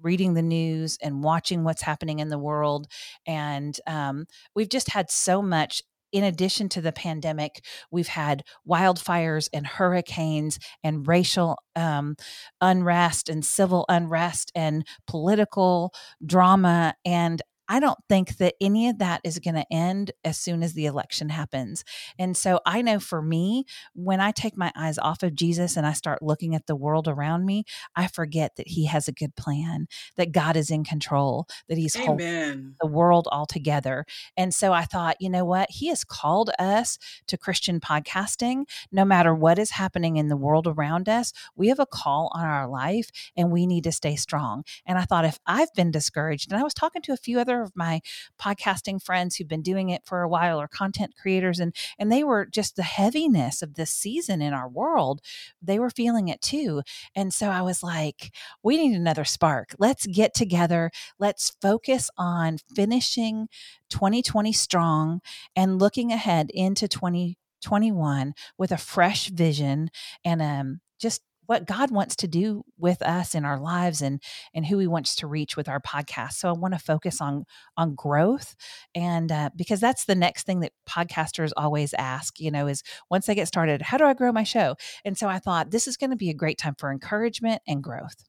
reading 0.00 0.34
the 0.34 0.42
news 0.42 0.98
and 1.02 1.22
watching 1.22 1.64
what's 1.64 1.82
happening 1.82 2.20
in 2.20 2.28
the 2.28 2.38
world. 2.38 2.86
And 3.26 3.78
um, 3.86 4.26
we've 4.54 4.68
just 4.68 4.90
had 4.90 5.10
so 5.10 5.42
much 5.42 5.82
in 6.12 6.24
addition 6.24 6.68
to 6.70 6.80
the 6.80 6.92
pandemic, 6.92 7.64
we've 7.90 8.08
had 8.08 8.42
wildfires 8.68 9.48
and 9.52 9.66
hurricanes 9.66 10.58
and 10.82 11.06
racial 11.06 11.58
um, 11.76 12.16
unrest 12.60 13.28
and 13.28 13.44
civil 13.44 13.84
unrest 13.88 14.52
and 14.54 14.86
political 15.06 15.92
drama. 16.24 16.94
And 17.04 17.42
I 17.68 17.80
don't 17.80 17.98
think 18.08 18.38
that 18.38 18.54
any 18.60 18.88
of 18.88 18.98
that 18.98 19.20
is 19.24 19.38
going 19.38 19.54
to 19.54 19.66
end 19.70 20.12
as 20.24 20.38
soon 20.38 20.62
as 20.62 20.72
the 20.72 20.86
election 20.86 21.28
happens. 21.28 21.84
And 22.18 22.36
so 22.36 22.60
I 22.64 22.82
know 22.82 22.98
for 22.98 23.20
me, 23.20 23.64
when 23.94 24.20
I 24.20 24.30
take 24.30 24.56
my 24.56 24.72
eyes 24.74 24.98
off 24.98 25.22
of 25.22 25.34
Jesus 25.34 25.76
and 25.76 25.86
I 25.86 25.92
start 25.92 26.22
looking 26.22 26.54
at 26.54 26.66
the 26.66 26.76
world 26.76 27.08
around 27.08 27.44
me, 27.44 27.64
I 27.94 28.06
forget 28.06 28.56
that 28.56 28.68
He 28.68 28.86
has 28.86 29.08
a 29.08 29.12
good 29.12 29.36
plan, 29.36 29.86
that 30.16 30.32
God 30.32 30.56
is 30.56 30.70
in 30.70 30.84
control, 30.84 31.46
that 31.68 31.78
He's 31.78 31.96
Amen. 31.96 32.06
holding 32.06 32.74
the 32.80 32.86
world 32.86 33.28
all 33.30 33.46
together. 33.46 34.06
And 34.36 34.54
so 34.54 34.72
I 34.72 34.84
thought, 34.84 35.16
you 35.20 35.28
know 35.28 35.44
what? 35.44 35.70
He 35.70 35.88
has 35.88 36.04
called 36.04 36.50
us 36.58 36.98
to 37.26 37.36
Christian 37.36 37.80
podcasting. 37.80 38.64
No 38.90 39.04
matter 39.04 39.34
what 39.34 39.58
is 39.58 39.72
happening 39.72 40.16
in 40.16 40.28
the 40.28 40.36
world 40.36 40.66
around 40.66 41.08
us, 41.08 41.32
we 41.54 41.68
have 41.68 41.78
a 41.78 41.86
call 41.86 42.30
on 42.34 42.44
our 42.44 42.68
life 42.68 43.10
and 43.36 43.50
we 43.50 43.66
need 43.66 43.84
to 43.84 43.92
stay 43.92 44.16
strong. 44.16 44.64
And 44.86 44.98
I 44.98 45.02
thought 45.02 45.24
if 45.24 45.38
I've 45.46 45.72
been 45.74 45.90
discouraged, 45.90 46.50
and 46.50 46.60
I 46.60 46.64
was 46.64 46.74
talking 46.74 47.02
to 47.02 47.12
a 47.12 47.16
few 47.16 47.38
other 47.58 47.64
of 47.64 47.76
my 47.76 48.00
podcasting 48.40 49.02
friends 49.02 49.36
who've 49.36 49.48
been 49.48 49.62
doing 49.62 49.90
it 49.90 50.02
for 50.04 50.22
a 50.22 50.28
while 50.28 50.60
or 50.60 50.68
content 50.68 51.14
creators, 51.20 51.60
and 51.60 51.74
and 51.98 52.10
they 52.10 52.24
were 52.24 52.46
just 52.46 52.76
the 52.76 52.82
heaviness 52.82 53.62
of 53.62 53.74
this 53.74 53.90
season 53.90 54.40
in 54.40 54.52
our 54.52 54.68
world, 54.68 55.20
they 55.62 55.78
were 55.78 55.90
feeling 55.90 56.28
it 56.28 56.40
too. 56.40 56.82
And 57.14 57.32
so 57.32 57.48
I 57.48 57.62
was 57.62 57.82
like, 57.82 58.32
we 58.62 58.76
need 58.76 58.96
another 58.96 59.24
spark. 59.24 59.74
Let's 59.78 60.06
get 60.06 60.34
together. 60.34 60.90
Let's 61.18 61.52
focus 61.60 62.10
on 62.16 62.58
finishing 62.74 63.48
2020 63.90 64.52
strong 64.52 65.20
and 65.56 65.78
looking 65.78 66.12
ahead 66.12 66.50
into 66.52 66.88
2021 66.88 68.34
with 68.56 68.72
a 68.72 68.76
fresh 68.76 69.28
vision 69.28 69.90
and 70.24 70.42
um, 70.42 70.80
just 71.00 71.22
what 71.48 71.64
God 71.66 71.90
wants 71.90 72.14
to 72.16 72.28
do 72.28 72.62
with 72.76 73.00
us 73.00 73.34
in 73.34 73.46
our 73.46 73.58
lives 73.58 74.02
and 74.02 74.22
and 74.54 74.66
who 74.66 74.78
He 74.78 74.86
wants 74.86 75.16
to 75.16 75.26
reach 75.26 75.56
with 75.56 75.66
our 75.66 75.80
podcast. 75.80 76.34
So 76.34 76.50
I 76.50 76.52
want 76.52 76.74
to 76.74 76.78
focus 76.78 77.20
on 77.22 77.46
on 77.76 77.94
growth, 77.94 78.54
and 78.94 79.32
uh, 79.32 79.50
because 79.56 79.80
that's 79.80 80.04
the 80.04 80.14
next 80.14 80.44
thing 80.44 80.60
that 80.60 80.72
podcasters 80.88 81.52
always 81.56 81.94
ask. 81.94 82.38
You 82.38 82.50
know, 82.50 82.66
is 82.66 82.82
once 83.10 83.26
they 83.26 83.34
get 83.34 83.48
started, 83.48 83.80
how 83.80 83.96
do 83.96 84.04
I 84.04 84.12
grow 84.12 84.30
my 84.30 84.44
show? 84.44 84.76
And 85.06 85.16
so 85.16 85.26
I 85.26 85.38
thought 85.38 85.70
this 85.70 85.88
is 85.88 85.96
going 85.96 86.10
to 86.10 86.16
be 86.16 86.30
a 86.30 86.34
great 86.34 86.58
time 86.58 86.74
for 86.78 86.92
encouragement 86.92 87.62
and 87.66 87.82
growth. 87.82 88.24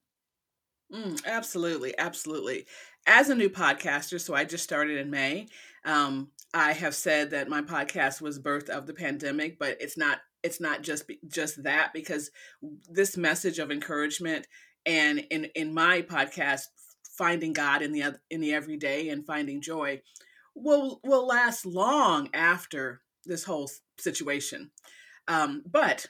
Mm, 0.93 1.23
absolutely, 1.25 1.93
absolutely. 1.99 2.65
As 3.05 3.29
a 3.29 3.35
new 3.35 3.49
podcaster, 3.49 4.19
so 4.19 4.33
I 4.33 4.45
just 4.45 4.63
started 4.63 4.97
in 4.97 5.09
May. 5.09 5.47
Um, 5.83 6.31
I 6.53 6.71
have 6.73 6.95
said 6.95 7.31
that 7.31 7.49
my 7.49 7.61
podcast 7.61 8.21
was 8.21 8.39
birth 8.39 8.69
of 8.69 8.87
the 8.87 8.93
pandemic, 8.93 9.59
but 9.59 9.77
it's 9.81 9.97
not 9.97 10.19
it's 10.43 10.61
not 10.61 10.81
just 10.81 11.09
just 11.27 11.63
that 11.63 11.91
because 11.93 12.31
this 12.89 13.17
message 13.17 13.59
of 13.59 13.71
encouragement 13.71 14.47
and 14.85 15.19
in 15.31 15.45
in 15.55 15.73
my 15.73 16.01
podcast 16.01 16.63
finding 17.17 17.53
god 17.53 17.81
in 17.81 17.91
the 17.91 18.17
in 18.29 18.39
the 18.39 18.53
everyday 18.53 19.09
and 19.09 19.25
finding 19.25 19.61
joy 19.61 20.01
will 20.55 20.99
will 21.03 21.27
last 21.27 21.65
long 21.65 22.29
after 22.33 23.01
this 23.25 23.43
whole 23.43 23.69
situation. 23.97 24.71
Um, 25.27 25.63
but 25.69 26.07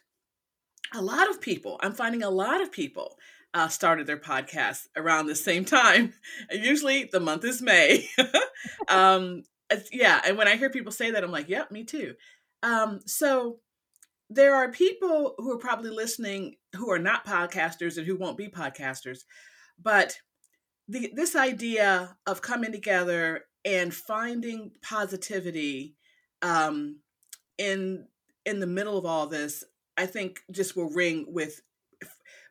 a 0.96 1.02
lot 1.02 1.30
of 1.30 1.40
people 1.40 1.80
i'm 1.84 1.94
finding 1.94 2.24
a 2.24 2.30
lot 2.32 2.62
of 2.62 2.72
people 2.72 3.16
uh, 3.54 3.68
started 3.68 4.08
their 4.08 4.18
podcast 4.18 4.88
around 4.96 5.28
the 5.28 5.36
same 5.36 5.66
time. 5.82 6.14
Usually 6.52 7.10
the 7.12 7.20
month 7.20 7.44
is 7.46 7.62
may. 7.62 8.08
Um, 8.90 9.44
yeah 9.92 10.20
and 10.26 10.38
when 10.38 10.48
i 10.48 10.58
hear 10.58 10.70
people 10.70 10.92
say 10.92 11.12
that 11.12 11.24
i'm 11.24 11.32
like 11.32 11.48
yep 11.48 11.68
yeah, 11.70 11.74
me 11.74 11.84
too. 11.86 12.16
Um, 12.64 13.00
so 13.06 13.60
there 14.30 14.56
are 14.56 14.72
people 14.72 15.34
who 15.38 15.52
are 15.52 15.58
probably 15.58 15.90
listening 15.90 16.56
who 16.76 16.92
are 16.92 17.00
not 17.00 17.26
podcasters 17.26 17.98
and 17.98 18.06
who 18.06 18.16
won't 18.16 18.38
be 18.38 18.48
podcasters 18.48 19.20
but 19.82 20.18
the, 20.88 21.12
this 21.16 21.36
idea 21.36 22.16
of 22.26 22.42
coming 22.42 22.72
together 22.72 23.46
and 23.66 23.94
finding 23.94 24.72
positivity 24.82 25.96
um, 26.42 27.00
in 27.58 28.08
in 28.46 28.60
the 28.60 28.68
middle 28.68 28.98
of 28.98 29.06
all 29.06 29.28
this 29.28 29.64
i 29.98 30.06
think 30.06 30.40
just 30.52 30.76
will 30.76 30.90
ring 30.92 31.26
with 31.28 31.62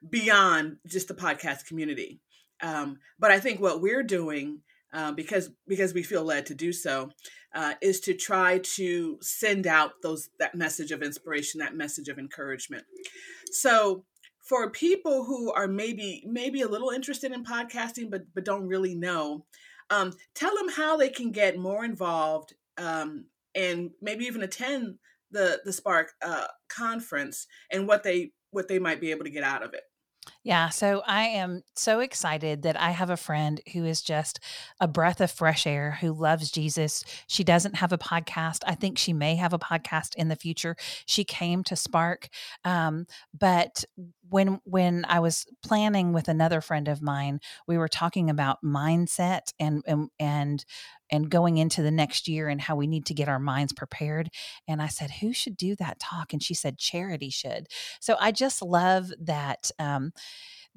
beyond 0.08 0.76
just 0.86 1.08
the 1.08 1.14
podcast 1.14 1.66
community. 1.66 2.20
Um, 2.60 2.98
but 3.18 3.30
i 3.30 3.38
think 3.38 3.60
what 3.60 3.80
we're 3.80 4.02
doing 4.02 4.62
uh, 4.92 5.12
because 5.12 5.50
because 5.66 5.94
we 5.94 6.02
feel 6.02 6.24
led 6.24 6.46
to 6.46 6.54
do 6.54 6.72
so 6.72 7.10
uh, 7.54 7.74
is 7.82 8.00
to 8.00 8.14
try 8.14 8.58
to 8.58 9.18
send 9.20 9.66
out 9.66 9.92
those 10.02 10.30
that 10.38 10.54
message 10.54 10.90
of 10.92 11.02
inspiration, 11.02 11.60
that 11.60 11.74
message 11.74 12.08
of 12.08 12.18
encouragement. 12.18 12.84
So 13.50 14.04
for 14.40 14.70
people 14.70 15.24
who 15.24 15.52
are 15.52 15.68
maybe 15.68 16.24
maybe 16.26 16.62
a 16.62 16.68
little 16.68 16.90
interested 16.90 17.32
in 17.32 17.44
podcasting 17.44 18.10
but 18.10 18.22
but 18.34 18.44
don't 18.44 18.66
really 18.66 18.94
know, 18.94 19.44
um, 19.90 20.12
tell 20.34 20.54
them 20.56 20.68
how 20.68 20.96
they 20.96 21.10
can 21.10 21.32
get 21.32 21.58
more 21.58 21.84
involved 21.84 22.54
um, 22.78 23.26
and 23.54 23.90
maybe 24.00 24.24
even 24.24 24.42
attend 24.42 24.96
the 25.30 25.60
the 25.64 25.72
Spark 25.72 26.12
uh, 26.22 26.46
conference 26.68 27.46
and 27.70 27.86
what 27.86 28.02
they 28.02 28.32
what 28.50 28.68
they 28.68 28.78
might 28.78 29.00
be 29.00 29.10
able 29.10 29.24
to 29.24 29.30
get 29.30 29.44
out 29.44 29.62
of 29.62 29.74
it. 29.74 29.82
Yeah, 30.48 30.70
so 30.70 31.02
I 31.06 31.24
am 31.24 31.62
so 31.76 32.00
excited 32.00 32.62
that 32.62 32.80
I 32.80 32.92
have 32.92 33.10
a 33.10 33.18
friend 33.18 33.60
who 33.74 33.84
is 33.84 34.00
just 34.00 34.40
a 34.80 34.88
breath 34.88 35.20
of 35.20 35.30
fresh 35.30 35.66
air 35.66 35.98
who 36.00 36.14
loves 36.14 36.50
Jesus. 36.50 37.04
She 37.26 37.44
doesn't 37.44 37.74
have 37.74 37.92
a 37.92 37.98
podcast. 37.98 38.60
I 38.66 38.74
think 38.74 38.96
she 38.96 39.12
may 39.12 39.36
have 39.36 39.52
a 39.52 39.58
podcast 39.58 40.14
in 40.14 40.28
the 40.28 40.36
future. 40.36 40.74
She 41.04 41.22
came 41.22 41.64
to 41.64 41.76
Spark, 41.76 42.30
um, 42.64 43.04
but 43.38 43.84
when 44.30 44.58
when 44.64 45.04
I 45.06 45.20
was 45.20 45.44
planning 45.62 46.14
with 46.14 46.28
another 46.28 46.62
friend 46.62 46.88
of 46.88 47.02
mine, 47.02 47.40
we 47.66 47.76
were 47.76 47.88
talking 47.88 48.30
about 48.30 48.64
mindset 48.64 49.52
and 49.60 49.82
and 49.86 50.08
and 50.18 50.64
and 51.10 51.30
going 51.30 51.58
into 51.58 51.82
the 51.82 51.90
next 51.90 52.28
year 52.28 52.48
and 52.48 52.60
how 52.60 52.76
we 52.76 52.86
need 52.86 53.06
to 53.06 53.14
get 53.14 53.28
our 53.28 53.38
minds 53.38 53.72
prepared. 53.72 54.30
And 54.66 54.82
I 54.82 54.88
said, 54.88 55.10
who 55.10 55.32
should 55.32 55.56
do 55.56 55.74
that 55.76 55.98
talk? 55.98 56.32
And 56.32 56.42
she 56.42 56.54
said, 56.54 56.78
charity 56.78 57.30
should. 57.30 57.68
So 58.00 58.16
I 58.20 58.32
just 58.32 58.62
love 58.62 59.12
that. 59.20 59.70
Um, 59.78 60.12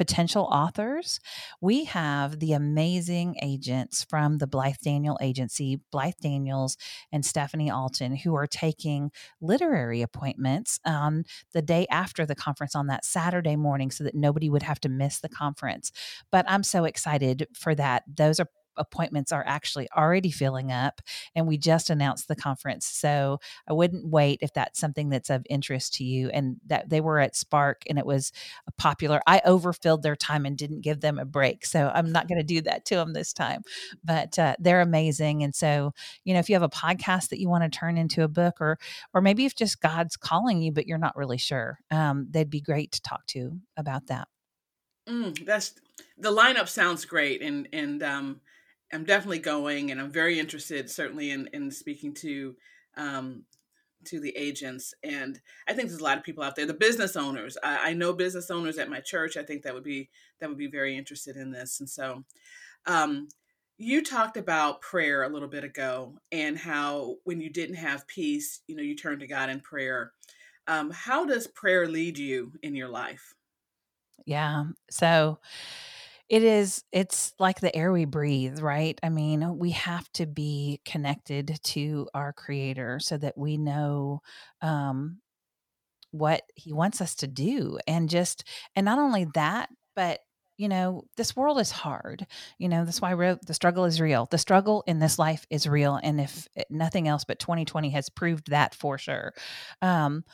potential 0.00 0.44
authors, 0.50 1.20
we 1.60 1.84
have 1.84 2.40
the 2.40 2.54
amazing 2.54 3.36
agents 3.42 4.02
from 4.02 4.38
the 4.38 4.46
Blythe 4.46 4.78
Daniel 4.82 5.18
Agency, 5.20 5.78
Blythe 5.92 6.14
Daniels 6.22 6.78
and 7.12 7.22
Stephanie 7.22 7.70
Alton, 7.70 8.16
who 8.16 8.34
are 8.34 8.46
taking 8.46 9.10
literary 9.42 10.00
appointments 10.00 10.80
on 10.86 11.24
the 11.52 11.60
day 11.60 11.86
after 11.90 12.24
the 12.24 12.34
conference 12.34 12.74
on 12.74 12.86
that 12.86 13.04
Saturday 13.04 13.56
morning 13.56 13.90
so 13.90 14.02
that 14.02 14.14
nobody 14.14 14.48
would 14.48 14.62
have 14.62 14.80
to 14.80 14.88
miss 14.88 15.20
the 15.20 15.28
conference. 15.28 15.92
But 16.32 16.46
I'm 16.48 16.62
so 16.62 16.84
excited 16.84 17.48
for 17.52 17.74
that. 17.74 18.04
Those 18.08 18.40
are 18.40 18.48
appointments 18.80 19.30
are 19.30 19.44
actually 19.46 19.88
already 19.96 20.30
filling 20.30 20.72
up 20.72 21.00
and 21.34 21.46
we 21.46 21.56
just 21.56 21.90
announced 21.90 22.26
the 22.26 22.36
conference 22.36 22.86
so 22.86 23.38
i 23.68 23.72
wouldn't 23.72 24.06
wait 24.06 24.38
if 24.42 24.52
that's 24.52 24.80
something 24.80 25.08
that's 25.08 25.30
of 25.30 25.46
interest 25.48 25.94
to 25.94 26.04
you 26.04 26.28
and 26.30 26.56
that 26.66 26.88
they 26.88 27.00
were 27.00 27.20
at 27.20 27.36
spark 27.36 27.82
and 27.88 27.98
it 27.98 28.06
was 28.06 28.32
popular. 28.76 29.20
I 29.26 29.40
overfilled 29.44 30.02
their 30.02 30.16
time 30.16 30.46
and 30.46 30.56
didn't 30.56 30.80
give 30.80 31.00
them 31.00 31.18
a 31.18 31.24
break 31.24 31.64
so 31.64 31.90
i'm 31.94 32.10
not 32.10 32.28
going 32.28 32.38
to 32.38 32.44
do 32.44 32.60
that 32.62 32.84
to 32.86 32.96
them 32.96 33.12
this 33.12 33.32
time 33.32 33.62
but 34.02 34.38
uh, 34.38 34.56
they're 34.58 34.80
amazing 34.80 35.42
and 35.42 35.54
so 35.54 35.92
you 36.24 36.34
know 36.34 36.40
if 36.40 36.48
you 36.48 36.54
have 36.54 36.62
a 36.62 36.68
podcast 36.68 37.28
that 37.28 37.40
you 37.40 37.48
want 37.48 37.64
to 37.64 37.78
turn 37.78 37.96
into 37.96 38.22
a 38.22 38.28
book 38.28 38.60
or 38.60 38.78
or 39.14 39.20
maybe 39.20 39.44
if 39.44 39.54
just 39.54 39.80
god's 39.80 40.16
calling 40.16 40.62
you 40.62 40.72
but 40.72 40.86
you're 40.86 40.98
not 40.98 41.16
really 41.16 41.38
sure 41.38 41.78
um, 41.90 42.26
they'd 42.30 42.50
be 42.50 42.60
great 42.60 42.92
to 42.92 43.02
talk 43.02 43.26
to 43.26 43.58
about 43.76 44.06
that. 44.06 44.28
Mm, 45.08 45.44
that's 45.44 45.74
the 46.16 46.30
lineup 46.30 46.68
sounds 46.68 47.04
great 47.04 47.42
and 47.42 47.68
and 47.72 48.02
um 48.02 48.40
I'm 48.92 49.04
definitely 49.04 49.38
going, 49.38 49.90
and 49.90 50.00
I'm 50.00 50.10
very 50.10 50.38
interested, 50.38 50.90
certainly 50.90 51.30
in 51.30 51.48
in 51.52 51.70
speaking 51.70 52.14
to 52.14 52.56
um, 52.96 53.44
to 54.04 54.20
the 54.20 54.34
agents 54.36 54.94
and 55.02 55.40
i 55.68 55.72
think 55.72 55.88
there's 55.88 56.00
a 56.00 56.04
lot 56.04 56.16
of 56.16 56.24
people 56.24 56.42
out 56.42 56.56
there 56.56 56.66
the 56.66 56.74
business 56.74 57.16
owners. 57.16 57.56
I, 57.62 57.90
I, 57.90 57.92
know 57.92 58.12
business 58.12 58.50
owners 58.50 58.78
at 58.78 58.88
my 58.88 59.00
church. 59.00 59.36
I 59.36 59.42
think 59.42 59.62
that 59.62 59.74
would 59.74 59.84
be 59.84 60.08
that 60.38 60.48
would 60.48 60.58
be 60.58 60.68
very 60.68 60.96
interested 60.96 61.36
in 61.36 61.50
this 61.50 61.80
and 61.80 61.88
so 61.88 62.24
um, 62.86 63.28
you 63.76 64.02
talked 64.02 64.36
about 64.36 64.80
prayer 64.80 65.22
a 65.22 65.28
little 65.28 65.48
bit 65.48 65.64
ago 65.64 66.18
and 66.32 66.56
how 66.56 67.16
when 67.24 67.40
you 67.40 67.50
didn't 67.50 67.76
have 67.76 68.06
peace 68.06 68.60
you 68.66 68.76
know 68.76 68.82
you 68.82 68.96
turned 68.96 69.20
to 69.20 69.26
god 69.26 69.50
in 69.50 69.60
prayer. 69.60 70.12
Um, 70.66 70.90
how 70.90 71.24
does 71.24 71.46
prayer 71.48 71.88
lead 71.88 72.16
you 72.16 72.52
in 72.62 72.74
your 72.74 72.88
life? 72.88 73.34
Yeah 74.24 74.64
so 74.90 75.38
it 76.30 76.44
is 76.44 76.84
it's 76.92 77.34
like 77.40 77.60
the 77.60 77.76
air 77.76 77.92
we 77.92 78.06
breathe 78.06 78.60
right? 78.60 78.98
I 79.04 79.10
mean 79.10 79.58
we 79.58 79.72
have 79.72 80.10
to 80.14 80.26
be 80.26 80.80
connected 80.86 81.58
to 81.64 82.08
our 82.14 82.32
creator 82.34 83.00
so 83.00 83.18
that 83.18 83.38
we 83.38 83.58
know 83.58 84.22
um 84.62 85.18
what 86.12 86.42
he 86.56 86.72
wants 86.72 87.00
us 87.00 87.14
to 87.16 87.26
do 87.28 87.78
and 87.86 88.08
just 88.10 88.44
and 88.76 88.84
not 88.84 88.98
only 88.98 89.26
that 89.34 89.68
but 89.96 90.20
you 90.58 90.68
know 90.68 91.04
this 91.16 91.34
world 91.36 91.58
is 91.60 91.70
hard. 91.70 92.26
You 92.58 92.68
know 92.68 92.84
that's 92.84 93.00
why 93.00 93.10
I 93.10 93.14
wrote 93.14 93.46
the 93.46 93.54
struggle 93.54 93.84
is 93.86 94.00
real. 94.00 94.28
The 94.30 94.38
struggle 94.38 94.84
in 94.86 94.98
this 94.98 95.18
life 95.18 95.46
is 95.50 95.66
real 95.66 95.98
and 96.02 96.20
if 96.20 96.48
eh, 96.56 96.64
nothing 96.70 97.08
else 97.08 97.24
but 97.24 97.38
2020 97.38 97.90
has 97.90 98.08
proved 98.10 98.50
that 98.50 98.74
for 98.74 98.98
sure. 98.98 99.32
Um 99.82 100.24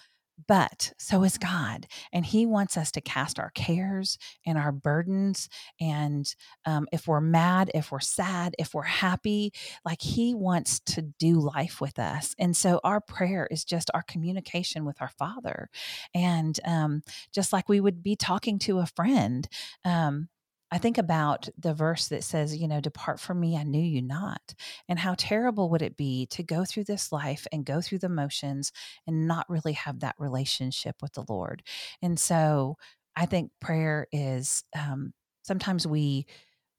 but 0.48 0.92
so 0.98 1.24
is 1.24 1.38
God. 1.38 1.86
And 2.12 2.24
He 2.26 2.46
wants 2.46 2.76
us 2.76 2.90
to 2.92 3.00
cast 3.00 3.38
our 3.38 3.50
cares 3.50 4.18
and 4.44 4.58
our 4.58 4.72
burdens. 4.72 5.48
And 5.80 6.32
um, 6.64 6.86
if 6.92 7.06
we're 7.06 7.20
mad, 7.20 7.70
if 7.74 7.90
we're 7.90 8.00
sad, 8.00 8.54
if 8.58 8.74
we're 8.74 8.82
happy, 8.82 9.52
like 9.84 10.02
He 10.02 10.34
wants 10.34 10.80
to 10.80 11.02
do 11.02 11.40
life 11.40 11.80
with 11.80 11.98
us. 11.98 12.34
And 12.38 12.56
so 12.56 12.80
our 12.84 13.00
prayer 13.00 13.48
is 13.50 13.64
just 13.64 13.90
our 13.94 14.02
communication 14.02 14.84
with 14.84 15.00
our 15.00 15.10
Father. 15.18 15.68
And 16.14 16.58
um, 16.64 17.02
just 17.32 17.52
like 17.52 17.68
we 17.68 17.80
would 17.80 18.02
be 18.02 18.16
talking 18.16 18.58
to 18.60 18.78
a 18.78 18.86
friend, 18.86 19.48
um, 19.84 20.28
I 20.70 20.78
think 20.78 20.98
about 20.98 21.48
the 21.58 21.74
verse 21.74 22.08
that 22.08 22.24
says, 22.24 22.56
you 22.56 22.66
know, 22.66 22.80
depart 22.80 23.20
from 23.20 23.38
me, 23.38 23.56
I 23.56 23.62
knew 23.62 23.82
you 23.82 24.02
not. 24.02 24.54
And 24.88 24.98
how 24.98 25.14
terrible 25.16 25.70
would 25.70 25.82
it 25.82 25.96
be 25.96 26.26
to 26.26 26.42
go 26.42 26.64
through 26.64 26.84
this 26.84 27.12
life 27.12 27.46
and 27.52 27.64
go 27.64 27.80
through 27.80 27.98
the 27.98 28.08
motions 28.08 28.72
and 29.06 29.28
not 29.28 29.48
really 29.48 29.74
have 29.74 30.00
that 30.00 30.16
relationship 30.18 30.96
with 31.00 31.12
the 31.12 31.24
Lord. 31.28 31.62
And 32.02 32.18
so 32.18 32.76
I 33.14 33.26
think 33.26 33.52
prayer 33.60 34.08
is 34.10 34.64
um, 34.76 35.12
sometimes 35.42 35.86
we 35.86 36.26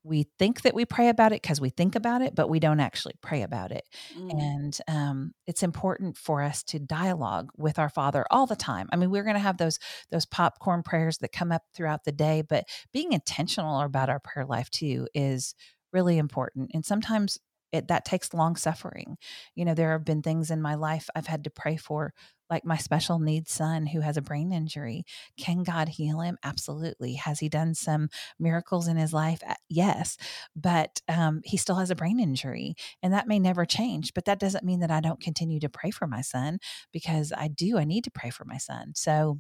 we 0.08 0.28
think 0.40 0.62
that 0.62 0.74
we 0.74 0.86
pray 0.86 1.10
about 1.10 1.34
it 1.34 1.42
because 1.42 1.60
we 1.60 1.70
think 1.70 1.96
about 1.96 2.22
it, 2.22 2.34
but 2.34 2.50
we 2.50 2.60
don't 2.60 2.80
actually 2.80 3.16
pray 3.22 3.42
about 3.42 3.72
it. 3.72 3.84
Mm. 4.18 4.32
And 4.32 4.78
um, 4.88 5.32
it's 5.46 5.64
important 5.64 6.18
for 6.18 6.42
us 6.42 6.64
to 6.64 6.80
dialogue 6.80 7.50
with 7.58 7.78
our 7.78 7.90
Father 7.90 8.26
all 8.32 8.46
the 8.46 8.56
time. 8.56 8.88
I 8.92 8.96
mean, 8.96 9.12
we're 9.12 9.24
going 9.24 9.36
to 9.36 9.40
have 9.40 9.58
those 9.58 9.80
those 10.10 10.26
popcorn 10.26 10.84
prayers 10.84 11.18
that 11.20 11.32
come 11.32 11.52
up 11.52 11.64
throughout 11.76 12.06
the 12.06 12.12
day, 12.12 12.42
but 12.48 12.66
being 12.94 13.12
intentional 13.12 13.82
about 13.82 14.10
our 14.10 14.20
prayer 14.20 14.46
life 14.46 14.70
too 14.70 15.08
is 15.14 15.54
really 15.92 16.18
important. 16.18 16.72
And 16.74 16.86
sometimes 16.86 17.38
it 17.72 17.90
that 17.90 18.06
takes 18.06 18.34
long 18.34 18.56
suffering. 18.56 19.18
You 19.56 19.66
know, 19.66 19.74
there 19.74 19.92
have 19.92 20.06
been 20.06 20.22
things 20.22 20.52
in 20.52 20.62
my 20.62 20.76
life 20.76 21.10
I've 21.16 21.28
had 21.28 21.44
to 21.44 21.50
pray 21.50 21.76
for 21.76 22.14
like 22.50 22.66
my 22.66 22.78
special 22.78 23.20
needs 23.20 23.52
son 23.52 23.88
who 23.88 24.02
has 24.02 24.18
a 24.18 24.22
brain 24.22 24.52
injury. 24.52 25.04
Can 25.38 25.64
God 25.64 25.90
heal 25.90 26.22
him? 26.22 26.38
Absolutely. 26.44 27.14
Has 27.14 27.40
he 27.40 27.50
done 27.50 27.74
some 27.74 28.10
miracles 28.40 28.88
in 28.88 28.98
his 28.98 29.14
life? 29.14 29.42
Yes. 29.70 30.18
But 30.56 31.02
um, 31.08 31.42
he 31.44 31.58
still 31.58 31.76
has 31.76 31.92
a 31.92 31.96
brain 31.96 32.20
injury 32.20 32.76
and 33.04 33.14
that 33.14 33.28
may 33.28 33.40
never 33.40 33.66
change. 33.66 34.14
But 34.14 34.26
that 34.26 34.40
doesn't 34.40 34.66
mean 34.66 34.80
that 34.80 34.92
I 34.92 35.02
don't 35.02 35.22
continue 35.22 35.60
to 35.60 35.70
pray 35.70 35.92
for 35.92 36.08
my 36.08 36.22
son 36.22 36.60
because 36.92 37.34
I 37.36 37.48
do. 37.48 37.78
I 37.78 37.84
need 37.84 38.04
to 38.06 38.12
pray 38.12 38.30
for 38.30 38.46
my 38.46 38.58
son. 38.58 38.94
So, 38.96 39.40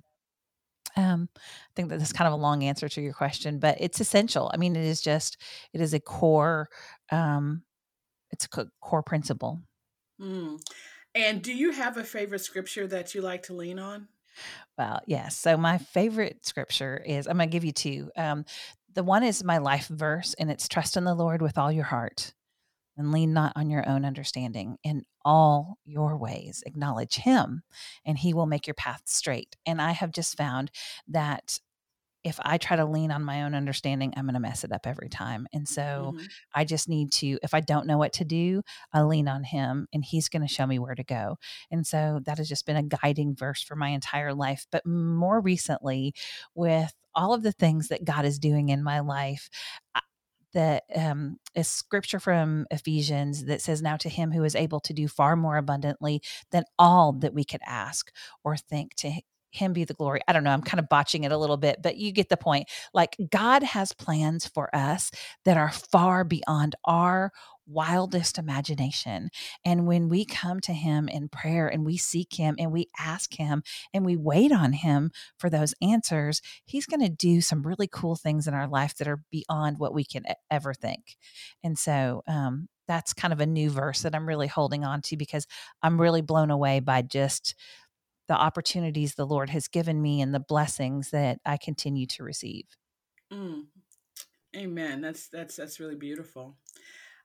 um, 0.95 1.29
I 1.35 1.39
think 1.75 1.89
that 1.89 1.99
that's 1.99 2.13
kind 2.13 2.27
of 2.27 2.33
a 2.33 2.41
long 2.41 2.63
answer 2.63 2.89
to 2.89 3.01
your 3.01 3.13
question, 3.13 3.59
but 3.59 3.77
it's 3.79 3.99
essential. 3.99 4.49
I 4.53 4.57
mean, 4.57 4.75
it 4.75 4.83
is 4.83 4.99
just, 4.99 5.37
it 5.71 5.79
is 5.79 5.93
a 5.93 5.99
core, 5.99 6.69
um, 7.11 7.61
it's 8.31 8.45
a 8.45 8.65
core 8.81 9.03
principle. 9.03 9.61
Mm. 10.19 10.59
And 11.17 11.41
do 11.41 11.51
you 11.51 11.71
have 11.71 11.97
a 11.97 12.03
favorite 12.03 12.41
scripture 12.41 12.85
that 12.87 13.15
you 13.15 13.21
like 13.21 13.43
to 13.43 13.53
lean 13.53 13.79
on? 13.79 14.07
Well, 14.77 15.01
yes. 15.07 15.35
So 15.35 15.57
my 15.57 15.79
favorite 15.79 16.45
scripture 16.45 17.01
is 17.03 17.25
I'm 17.27 17.37
going 17.37 17.49
to 17.49 17.51
give 17.51 17.65
you 17.65 17.71
two. 17.71 18.11
Um, 18.15 18.45
the 18.93 19.03
one 19.03 19.23
is 19.23 19.43
my 19.43 19.57
life 19.57 19.87
verse, 19.87 20.35
and 20.37 20.51
it's 20.51 20.67
trust 20.67 20.95
in 20.95 21.05
the 21.05 21.15
Lord 21.15 21.41
with 21.41 21.57
all 21.57 21.71
your 21.71 21.85
heart 21.85 22.35
and 22.97 23.11
lean 23.11 23.33
not 23.33 23.53
on 23.55 23.71
your 23.71 23.87
own 23.89 24.05
understanding. 24.05 24.77
In 24.83 25.05
all 25.25 25.79
your 25.85 26.17
ways, 26.17 26.63
acknowledge 26.67 27.15
Him, 27.15 27.63
and 28.05 28.19
He 28.19 28.35
will 28.35 28.45
make 28.45 28.67
your 28.67 28.75
path 28.75 29.01
straight. 29.05 29.55
And 29.65 29.81
I 29.81 29.93
have 29.93 30.11
just 30.11 30.37
found 30.37 30.69
that 31.07 31.59
if 32.27 32.39
I 32.43 32.57
try 32.57 32.75
to 32.75 32.85
lean 32.85 33.09
on 33.09 33.23
my 33.23 33.43
own 33.43 33.55
understanding, 33.55 34.13
I'm 34.15 34.25
going 34.25 34.33
to 34.33 34.39
mess 34.39 34.65
it 34.65 34.73
up 34.73 34.85
every 34.85 35.07
time. 35.07 35.47
And 35.53 35.67
so 35.67 36.13
mm-hmm. 36.13 36.25
I 36.53 36.65
just 36.65 36.89
need 36.89 37.11
to, 37.13 37.39
if 37.41 37.53
I 37.53 37.61
don't 37.61 37.87
know 37.87 37.97
what 37.97 38.13
to 38.13 38.25
do, 38.25 38.61
I 38.91 39.03
lean 39.03 39.29
on 39.29 39.45
him 39.45 39.87
and 39.93 40.03
he's 40.03 40.27
going 40.27 40.45
to 40.45 40.53
show 40.53 40.67
me 40.67 40.77
where 40.77 40.95
to 40.95 41.03
go. 41.03 41.37
And 41.71 41.87
so 41.87 42.19
that 42.25 42.37
has 42.37 42.49
just 42.49 42.65
been 42.65 42.75
a 42.75 42.83
guiding 42.83 43.33
verse 43.33 43.63
for 43.63 43.77
my 43.77 43.89
entire 43.89 44.33
life. 44.33 44.67
But 44.71 44.85
more 44.85 45.39
recently, 45.39 46.13
with 46.53 46.93
all 47.15 47.33
of 47.33 47.43
the 47.43 47.53
things 47.53 47.87
that 47.87 48.03
God 48.03 48.25
is 48.25 48.39
doing 48.39 48.69
in 48.69 48.83
my 48.83 48.99
life, 48.99 49.49
that 50.53 50.83
um, 50.95 51.37
a 51.55 51.63
scripture 51.63 52.19
from 52.19 52.65
Ephesians 52.71 53.45
that 53.45 53.61
says, 53.61 53.81
Now 53.81 53.95
to 53.97 54.09
him 54.09 54.31
who 54.31 54.43
is 54.43 54.55
able 54.55 54.79
to 54.81 54.93
do 54.93 55.07
far 55.07 55.35
more 55.35 55.55
abundantly 55.55 56.21
than 56.51 56.63
all 56.77 57.13
that 57.13 57.33
we 57.33 57.45
could 57.45 57.61
ask 57.65 58.11
or 58.43 58.57
think, 58.57 58.95
to 58.95 59.11
him 59.51 59.73
be 59.73 59.85
the 59.85 59.93
glory. 59.93 60.21
I 60.27 60.33
don't 60.33 60.43
know. 60.43 60.51
I'm 60.51 60.61
kind 60.61 60.79
of 60.79 60.89
botching 60.89 61.23
it 61.23 61.31
a 61.31 61.37
little 61.37 61.57
bit, 61.57 61.77
but 61.81 61.97
you 61.97 62.11
get 62.11 62.29
the 62.29 62.37
point. 62.37 62.69
Like 62.93 63.15
God 63.31 63.63
has 63.63 63.93
plans 63.93 64.47
for 64.47 64.73
us 64.75 65.11
that 65.45 65.57
are 65.57 65.71
far 65.71 66.23
beyond 66.23 66.75
our 66.85 67.31
wildest 67.67 68.37
imagination. 68.37 69.29
And 69.65 69.85
when 69.87 70.07
we 70.09 70.25
come 70.25 70.59
to 70.61 70.73
him 70.73 71.09
in 71.09 71.29
prayer 71.29 71.67
and 71.67 71.85
we 71.85 71.97
seek 71.97 72.33
him 72.33 72.55
and 72.57 72.71
we 72.71 72.87
ask 72.97 73.33
him 73.33 73.61
and 73.93 74.05
we 74.05 74.15
wait 74.15 74.51
on 74.51 74.73
him 74.73 75.11
for 75.37 75.49
those 75.49 75.73
answers, 75.81 76.41
he's 76.65 76.85
going 76.85 77.01
to 77.01 77.09
do 77.09 77.41
some 77.41 77.63
really 77.63 77.87
cool 77.91 78.15
things 78.15 78.47
in 78.47 78.53
our 78.53 78.67
life 78.67 78.95
that 78.95 79.07
are 79.07 79.21
beyond 79.31 79.79
what 79.79 79.93
we 79.93 80.05
can 80.05 80.23
ever 80.49 80.73
think. 80.73 81.17
And 81.63 81.77
so, 81.77 82.23
um, 82.27 82.69
that's 82.87 83.13
kind 83.13 83.33
of 83.33 83.41
a 83.41 83.45
new 83.45 83.69
verse 83.69 84.03
that 84.03 84.15
I'm 84.15 84.25
really 84.25 84.47
holding 84.47 84.85
on 84.85 85.01
to 85.03 85.17
because 85.17 85.45
I'm 85.83 85.99
really 85.99 86.21
blown 86.21 86.51
away 86.51 86.79
by 86.79 87.01
just 87.01 87.53
the 88.27 88.35
opportunities 88.35 89.15
the 89.15 89.25
Lord 89.25 89.49
has 89.49 89.67
given 89.67 90.01
me 90.01 90.21
and 90.21 90.33
the 90.33 90.39
blessings 90.39 91.11
that 91.11 91.39
I 91.45 91.57
continue 91.57 92.05
to 92.07 92.23
receive. 92.23 92.65
Mm. 93.31 93.65
Amen. 94.55 95.01
That's 95.01 95.27
that's 95.29 95.55
that's 95.55 95.79
really 95.79 95.95
beautiful. 95.95 96.57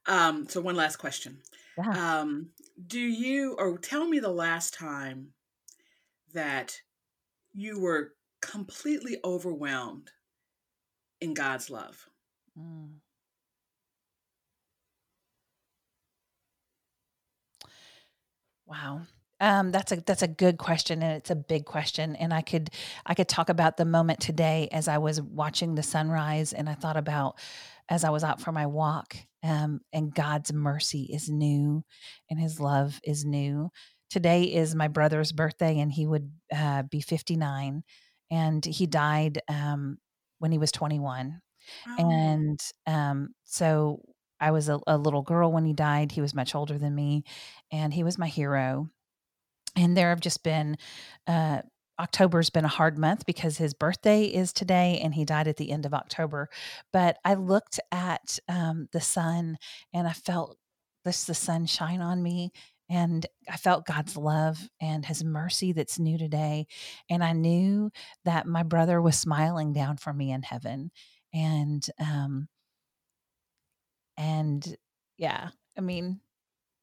Um, 0.07 0.49
so 0.49 0.61
one 0.61 0.77
last 0.77 0.97
question. 0.97 1.41
Yeah. 1.79 2.21
Um, 2.21 2.51
do 2.87 3.01
you 3.01 3.55
or 3.59 3.79
tell 3.79 4.07
me 4.07 4.19
the 4.19 4.29
last 4.29 4.75
time 4.75 5.29
that 6.35 6.81
you 7.53 7.81
were 7.81 8.15
completely 8.41 9.19
overwhelmed 9.25 10.11
in 11.21 11.35
God's 11.35 11.71
love? 11.71 12.09
Mm. 12.59 12.95
Wow. 18.67 19.03
Um, 19.43 19.73
that's 19.73 19.91
a 19.91 19.97
that's 19.97 20.23
a 20.23 20.29
good 20.29 20.57
question, 20.57 21.03
and 21.03 21.17
it's 21.17 21.31
a 21.31 21.35
big 21.35 21.65
question. 21.65 22.15
And 22.15 22.33
I 22.33 22.43
could 22.43 22.71
I 23.05 23.15
could 23.15 23.29
talk 23.29 23.49
about 23.49 23.77
the 23.77 23.85
moment 23.85 24.21
today 24.21 24.69
as 24.71 24.87
I 24.87 24.99
was 24.99 25.21
watching 25.21 25.75
the 25.75 25.83
sunrise, 25.83 26.53
and 26.53 26.69
I 26.69 26.75
thought 26.75 26.97
about 26.97 27.41
as 27.89 28.05
I 28.05 28.11
was 28.11 28.23
out 28.23 28.41
for 28.41 28.53
my 28.53 28.67
walk. 28.67 29.17
Um, 29.43 29.81
and 29.93 30.15
God's 30.15 30.53
mercy 30.53 31.11
is 31.13 31.29
new, 31.29 31.83
and 32.31 32.39
His 32.39 32.61
love 32.61 33.01
is 33.03 33.25
new. 33.25 33.71
Today 34.11 34.45
is 34.45 34.77
my 34.77 34.87
brother's 34.87 35.33
birthday, 35.33 35.81
and 35.81 35.91
he 35.91 36.07
would 36.07 36.31
uh, 36.55 36.85
be 36.85 37.01
fifty 37.01 37.35
nine, 37.35 37.83
and 38.31 38.65
he 38.65 38.87
died 38.87 39.41
um, 39.49 39.99
when 40.39 40.53
he 40.53 40.59
was 40.59 40.71
twenty 40.71 41.01
one. 41.01 41.41
Oh. 41.89 41.97
And 41.99 42.61
um, 42.87 43.31
so 43.43 44.03
I 44.39 44.53
was 44.53 44.69
a, 44.69 44.79
a, 44.87 44.97
little 44.99 45.23
girl 45.23 45.51
when 45.51 45.65
he 45.65 45.73
died. 45.73 46.13
He 46.13 46.21
was 46.21 46.35
much 46.35 46.55
older 46.55 46.79
than 46.79 46.95
me, 46.95 47.25
and 47.73 47.93
he 47.93 48.05
was 48.05 48.19
my 48.19 48.29
hero 48.29 48.89
and 49.77 49.97
there 49.97 50.11
have 50.11 50.21
just 50.21 50.43
been 50.43 50.77
uh, 51.27 51.63
October's 51.99 52.51
been 52.51 52.65
a 52.65 52.69
hard 52.69 52.99
month 52.99 53.27
because 53.27 53.59
his 53.59 53.75
birthday 53.75 54.25
is 54.25 54.53
today 54.53 55.01
and 55.03 55.15
he 55.15 55.25
died 55.25 55.47
at 55.47 55.57
the 55.57 55.71
end 55.71 55.87
of 55.87 55.95
October. 55.95 56.49
But 56.93 57.19
I 57.25 57.35
looked 57.35 57.79
at 57.93 58.39
um, 58.49 58.89
the 58.93 59.01
sun 59.01 59.57
and 59.93 60.09
I 60.09 60.13
felt 60.13 60.57
this 61.05 61.25
the 61.25 61.35
sun 61.35 61.67
shine 61.67 62.01
on 62.01 62.23
me 62.23 62.51
and 62.89 63.25
I 63.49 63.57
felt 63.57 63.87
God's 63.87 64.17
love 64.17 64.59
and 64.81 65.05
his 65.05 65.23
mercy 65.23 65.73
that's 65.73 65.99
new 65.99 66.19
today. 66.19 66.67
And 67.09 67.23
I 67.23 67.33
knew 67.33 67.91
that 68.25 68.47
my 68.47 68.63
brother 68.63 69.01
was 69.01 69.17
smiling 69.19 69.73
down 69.73 69.97
for 69.97 70.13
me 70.13 70.33
in 70.33 70.43
heaven. 70.43 70.91
And 71.33 71.87
um 72.01 72.49
and 74.17 74.77
yeah, 75.19 75.51
I 75.77 75.81
mean, 75.81 76.21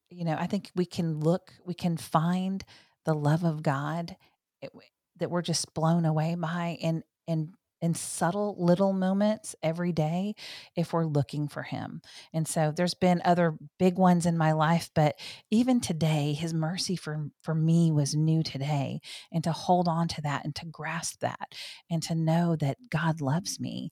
you 0.09 0.25
know, 0.25 0.35
I 0.37 0.47
think 0.47 0.71
we 0.75 0.85
can 0.85 1.19
look, 1.19 1.53
we 1.65 1.73
can 1.73 1.97
find 1.97 2.63
the 3.05 3.13
love 3.13 3.43
of 3.43 3.63
God 3.63 4.15
it, 4.61 4.71
that 5.17 5.31
we're 5.31 5.41
just 5.41 5.73
blown 5.73 6.05
away 6.05 6.35
by 6.35 6.77
and 6.81 7.03
and 7.27 7.53
in 7.81 7.93
subtle 7.93 8.55
little 8.59 8.93
moments 8.93 9.55
every 9.63 9.91
day 9.91 10.35
if 10.75 10.91
we're 10.91 11.05
looking 11.05 11.47
for 11.47 11.63
him. 11.63 12.01
And 12.33 12.47
so 12.47 12.73
there's 12.75 12.93
been 12.93 13.21
other 13.23 13.55
big 13.77 13.97
ones 13.97 14.25
in 14.25 14.37
my 14.37 14.51
life, 14.51 14.89
but 14.93 15.17
even 15.49 15.79
today, 15.79 16.33
his 16.33 16.53
mercy 16.53 16.95
for, 16.95 17.29
for 17.41 17.55
me 17.55 17.91
was 17.91 18.15
new 18.15 18.43
today. 18.43 18.99
And 19.31 19.43
to 19.45 19.51
hold 19.51 19.87
on 19.87 20.07
to 20.09 20.21
that 20.21 20.43
and 20.43 20.53
to 20.55 20.65
grasp 20.65 21.21
that 21.21 21.55
and 21.89 22.03
to 22.03 22.15
know 22.15 22.55
that 22.57 22.77
God 22.89 23.21
loves 23.21 23.59
me 23.59 23.91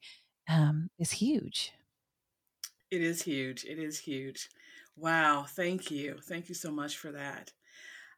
um, 0.50 0.90
is 1.00 1.12
huge. 1.12 1.72
It 2.92 3.02
is 3.02 3.22
huge. 3.22 3.66
It 3.66 3.80
is 3.80 4.00
huge. 4.00 4.50
Wow. 4.98 5.46
Thank 5.48 5.92
you. 5.92 6.18
Thank 6.24 6.50
you 6.50 6.56
so 6.56 6.72
much 6.72 6.98
for 6.98 7.12
that. 7.12 7.52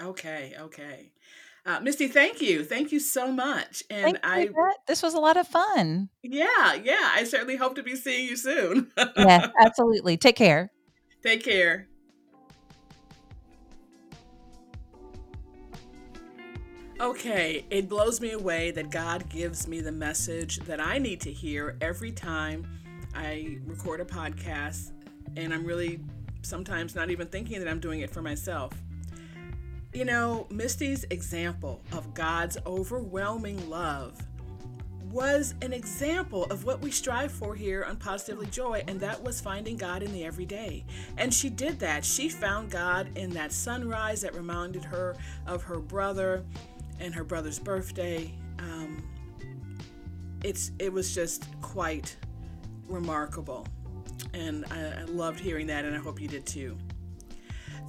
Okay, 0.02 0.56
okay. 0.60 1.12
Uh, 1.66 1.80
Misty, 1.80 2.10
thank 2.10 2.42
you. 2.42 2.66
Thank 2.66 2.92
you 2.92 3.00
so 3.00 3.32
much. 3.32 3.84
And 3.90 4.20
I 4.22 4.50
this 4.86 5.02
was 5.02 5.14
a 5.14 5.20
lot 5.20 5.38
of 5.38 5.48
fun. 5.48 6.10
Yeah, 6.22 6.74
yeah. 6.74 7.12
I 7.14 7.24
certainly 7.24 7.56
hope 7.56 7.76
to 7.76 7.84
be 7.84 7.96
seeing 7.96 8.28
you 8.28 8.36
soon. 8.36 8.92
yeah, 9.18 9.48
absolutely. 9.60 10.18
Take 10.18 10.36
care. 10.36 10.72
Take 11.24 11.44
care. 11.44 11.88
Okay, 17.00 17.66
it 17.70 17.90
blows 17.90 18.22
me 18.22 18.32
away 18.32 18.72
that 18.72 18.92
God 18.92 19.30
gives 19.30 19.68
me 19.68 19.82
the 19.82 19.92
message 19.92 20.60
that 20.60 20.80
I 20.80 20.98
need 21.00 21.22
to 21.22 21.32
hear 21.32 21.78
every 21.82 22.12
time 22.12 22.66
I 23.16 23.58
record 23.66 24.00
a 24.02 24.06
podcast. 24.06 24.92
And 25.36 25.54
I'm 25.54 25.66
really 25.66 26.02
sometimes 26.44 26.94
not 26.94 27.10
even 27.10 27.28
thinking 27.28 27.60
that 27.60 27.70
I'm 27.70 27.80
doing 27.80 28.02
it 28.02 28.10
for 28.10 28.22
myself. 28.22 28.74
You 29.94 30.06
know, 30.06 30.48
Misty's 30.50 31.04
example 31.12 31.80
of 31.92 32.16
God's 32.16 32.58
overwhelming 32.66 33.70
love 33.70 34.20
was 35.12 35.54
an 35.62 35.72
example 35.72 36.46
of 36.46 36.66
what 36.66 36.82
we 36.82 36.90
strive 36.90 37.32
for 37.32 37.54
here 37.54 37.86
on 37.88 37.98
Positively 37.98 38.48
Joy, 38.48 38.84
and 38.88 39.00
that 39.02 39.22
was 39.22 39.40
finding 39.40 39.78
God 39.78 40.02
in 40.02 40.12
the 40.12 40.26
everyday. 40.26 40.84
And 41.20 41.32
she 41.32 41.48
did 41.48 41.80
that. 41.82 42.04
She 42.04 42.28
found 42.28 42.72
God 42.72 43.16
in 43.16 43.30
that 43.32 43.52
sunrise 43.52 44.22
that 44.22 44.34
reminded 44.34 44.84
her 44.84 45.16
of 45.46 45.62
her 45.62 45.78
brother 45.78 46.44
and 47.00 47.14
her 47.14 47.24
brother's 47.24 47.60
birthday. 47.60 48.34
Um, 48.58 49.04
it's 50.44 50.72
it 50.80 50.92
was 50.92 51.14
just 51.14 51.46
quite 51.62 52.18
remarkable, 52.88 53.68
and 54.34 54.66
I, 54.72 55.02
I 55.02 55.04
loved 55.04 55.40
hearing 55.40 55.68
that, 55.68 55.86
and 55.86 55.96
I 55.96 56.00
hope 56.00 56.20
you 56.20 56.28
did 56.28 56.48
too. 56.48 56.76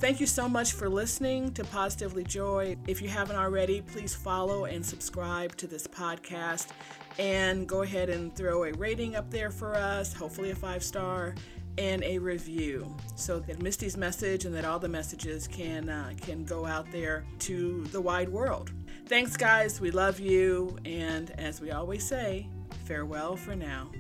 Thank 0.05 0.21
you 0.21 0.27
so 0.27 0.51
much 0.51 0.75
for 0.75 0.87
listening 0.87 1.55
to 1.55 1.65
Positively 1.65 2.25
Joy. 2.25 2.77
If 2.87 3.01
you 3.01 3.09
haven't 3.09 3.37
already, 3.37 3.81
please 3.81 4.15
follow 4.15 4.67
and 4.67 4.85
subscribe 4.85 5.57
to 5.57 5.67
this 5.67 5.87
podcast 5.87 6.73
and 7.19 7.67
go 7.67 7.81
ahead 7.81 8.11
and 8.11 8.37
throw 8.37 8.65
a 8.65 8.73
rating 8.73 9.17
up 9.17 9.31
there 9.31 9.51
for 9.51 9.75
us, 9.75 10.13
hopefully 10.13 10.51
a 10.51 10.55
five 10.55 10.85
star, 10.85 11.35
and 11.79 12.05
a 12.05 12.19
review 12.19 12.95
so 13.17 13.41
that 13.41 13.63
Misty's 13.63 13.97
message 13.97 14.45
and 14.45 14.55
that 14.55 14.67
all 14.67 14.79
the 14.79 14.91
messages 14.91 15.49
can 15.49 15.89
uh, 15.89 16.13
can 16.21 16.45
go 16.45 16.67
out 16.67 16.93
there 16.93 17.25
to 17.39 17.85
the 17.85 18.01
wide 18.03 18.29
world. 18.29 18.73
Thanks 19.07 19.39
guys, 19.39 19.81
we 19.81 19.91
love 19.91 20.21
you 20.21 20.77
and 20.85 21.31
as 21.39 21.63
we 21.63 21.71
always 21.71 22.07
say, 22.07 22.47
farewell 22.85 23.37
for 23.37 23.57
now. 23.57 23.91